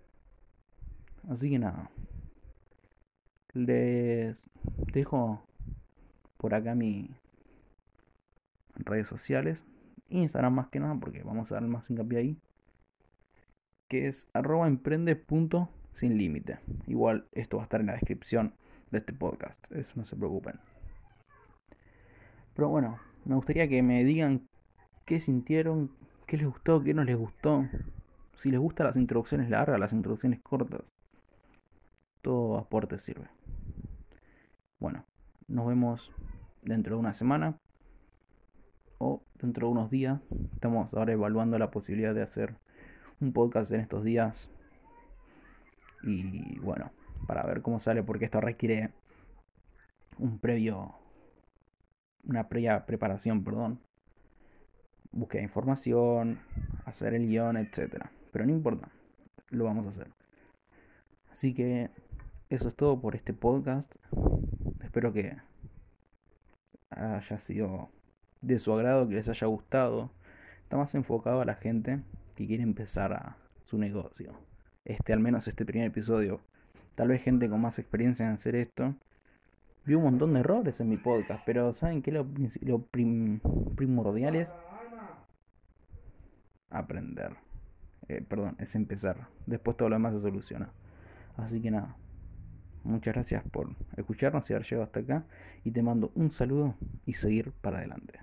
Así 1.30 1.50
que 1.50 1.58
nada. 1.58 1.90
Les 3.54 4.44
dejo 4.92 5.42
por 6.36 6.54
acá 6.54 6.76
mi 6.76 7.10
redes 8.76 9.08
sociales. 9.08 9.64
Instagram 10.10 10.54
más 10.54 10.68
que 10.68 10.82
nada, 10.82 10.98
porque 11.00 11.24
vamos 11.24 11.50
a 11.50 11.56
dar 11.56 11.64
más 11.64 11.90
hincapié 11.90 12.20
ahí. 12.20 12.42
Que 13.88 14.10
es 14.10 14.28
arroba 14.34 14.68
emprende 14.68 15.16
punto 15.16 15.70
sin 15.94 16.18
límite. 16.18 16.60
Igual 16.88 17.30
esto 17.32 17.56
va 17.56 17.64
a 17.64 17.68
estar 17.68 17.80
en 17.80 17.88
la 17.88 17.94
descripción 17.94 18.54
de 18.94 19.00
este 19.00 19.12
podcast. 19.12 19.64
Eso 19.72 19.94
no 19.98 20.06
se 20.06 20.16
preocupen. 20.16 20.60
Pero 22.54 22.70
bueno, 22.70 23.00
me 23.26 23.36
gustaría 23.36 23.68
que 23.68 23.84
me 23.84 24.04
digan 24.04 24.48
qué 25.06 25.20
sintieron, 25.20 25.92
qué 26.28 26.38
les 26.38 26.48
gustó, 26.48 26.84
qué 26.84 26.94
no 26.94 27.04
les 27.04 27.18
gustó. 27.18 27.68
Si 28.38 28.52
les 28.52 28.60
gustan 28.60 28.88
las 28.88 28.96
introducciones 28.96 29.50
largas, 29.50 29.80
las 29.80 29.94
introducciones 29.94 30.40
cortas, 30.42 30.82
todo 32.22 32.58
aporte 32.58 32.98
sirve. 32.98 33.28
Bueno, 34.80 35.06
nos 35.48 35.68
vemos 35.68 36.12
dentro 36.62 36.96
de 36.96 37.00
una 37.00 37.14
semana 37.14 37.58
o 39.00 39.24
dentro 39.36 39.68
de 39.68 39.74
unos 39.74 39.90
días. 39.90 40.22
Estamos 40.54 40.94
ahora 40.94 41.14
evaluando 41.14 41.58
la 41.58 41.72
posibilidad 41.72 42.14
de 42.14 42.22
hacer 42.22 42.56
un 43.20 43.34
podcast 43.34 43.72
en 43.72 43.82
estos 43.82 44.04
días. 44.04 44.50
Y 46.04 46.60
bueno, 46.60 46.92
para 47.28 47.44
ver 47.46 47.62
cómo 47.62 47.80
sale, 47.80 48.04
porque 48.04 48.26
esto 48.26 48.42
requiere 48.42 48.92
un 50.18 50.40
previo, 50.40 50.96
una 52.24 52.50
previa 52.50 52.86
preparación, 52.86 53.44
perdón. 53.44 53.80
Búsqueda 55.12 55.42
de 55.42 55.46
información, 55.46 56.40
hacer 56.86 57.14
el 57.14 57.28
guion, 57.28 57.56
etcétera 57.58 58.12
Pero 58.32 58.48
no 58.48 58.52
importa, 58.52 58.90
lo 59.50 59.66
vamos 59.66 59.86
a 59.86 59.90
hacer. 59.90 60.08
Así 61.32 61.54
que 61.54 61.92
eso 62.50 62.68
es 62.68 62.76
todo 62.76 63.00
por 63.00 63.16
este 63.16 63.34
podcast. 63.34 63.92
Espero 64.82 65.14
que 65.14 65.38
haya 66.90 67.40
sido 67.40 67.90
de 68.42 68.60
su 68.60 68.74
agrado, 68.74 69.08
que 69.08 69.16
les 69.16 69.30
haya 69.30 69.48
gustado. 69.48 70.12
Está 70.64 70.78
más 70.78 70.94
enfocado 70.96 71.42
a 71.42 71.46
la 71.46 71.56
gente 71.56 72.02
que 72.36 72.48
quiere 72.48 72.64
empezar 72.64 73.14
a 73.14 73.38
su 73.66 73.78
negocio. 73.78 74.34
Este, 74.86 75.14
al 75.14 75.20
menos 75.20 75.48
este 75.48 75.66
primer 75.66 75.88
episodio. 75.88 76.42
Tal 76.96 77.08
vez 77.08 77.24
gente 77.24 77.50
con 77.50 77.62
más 77.62 77.80
experiencia 77.80 78.26
en 78.26 78.34
hacer 78.34 78.56
esto. 78.56 78.96
Vi 79.86 79.96
un 79.96 80.04
montón 80.04 80.34
de 80.34 80.42
errores 80.42 80.80
en 80.80 80.90
mi 80.90 80.98
podcast, 80.98 81.44
pero 81.46 81.74
¿saben 81.74 82.02
qué? 82.02 82.12
Lo, 82.12 82.28
primordial 83.76 84.36
es 84.36 84.54
aprender. 86.70 87.36
Eh, 88.08 88.22
perdón, 88.22 88.56
es 88.60 88.76
empezar. 88.76 89.28
Después 89.46 89.76
todo 89.76 89.90
lo 89.90 89.96
demás 89.96 90.14
se 90.14 90.22
soluciona. 90.22 90.72
Así 91.36 91.62
que 91.62 91.72
nada. 91.72 91.98
Muchas 92.84 93.14
gracias 93.14 93.44
por 93.50 93.76
escucharnos 93.98 94.50
y 94.50 94.54
haber 94.54 94.66
llegado 94.66 94.84
hasta 94.84 95.00
acá. 95.00 95.26
Y 95.64 95.72
te 95.72 95.82
mando 95.82 96.12
un 96.16 96.32
saludo 96.32 96.76
y 97.06 97.14
seguir 97.14 97.52
para 97.62 97.80
adelante. 97.80 98.20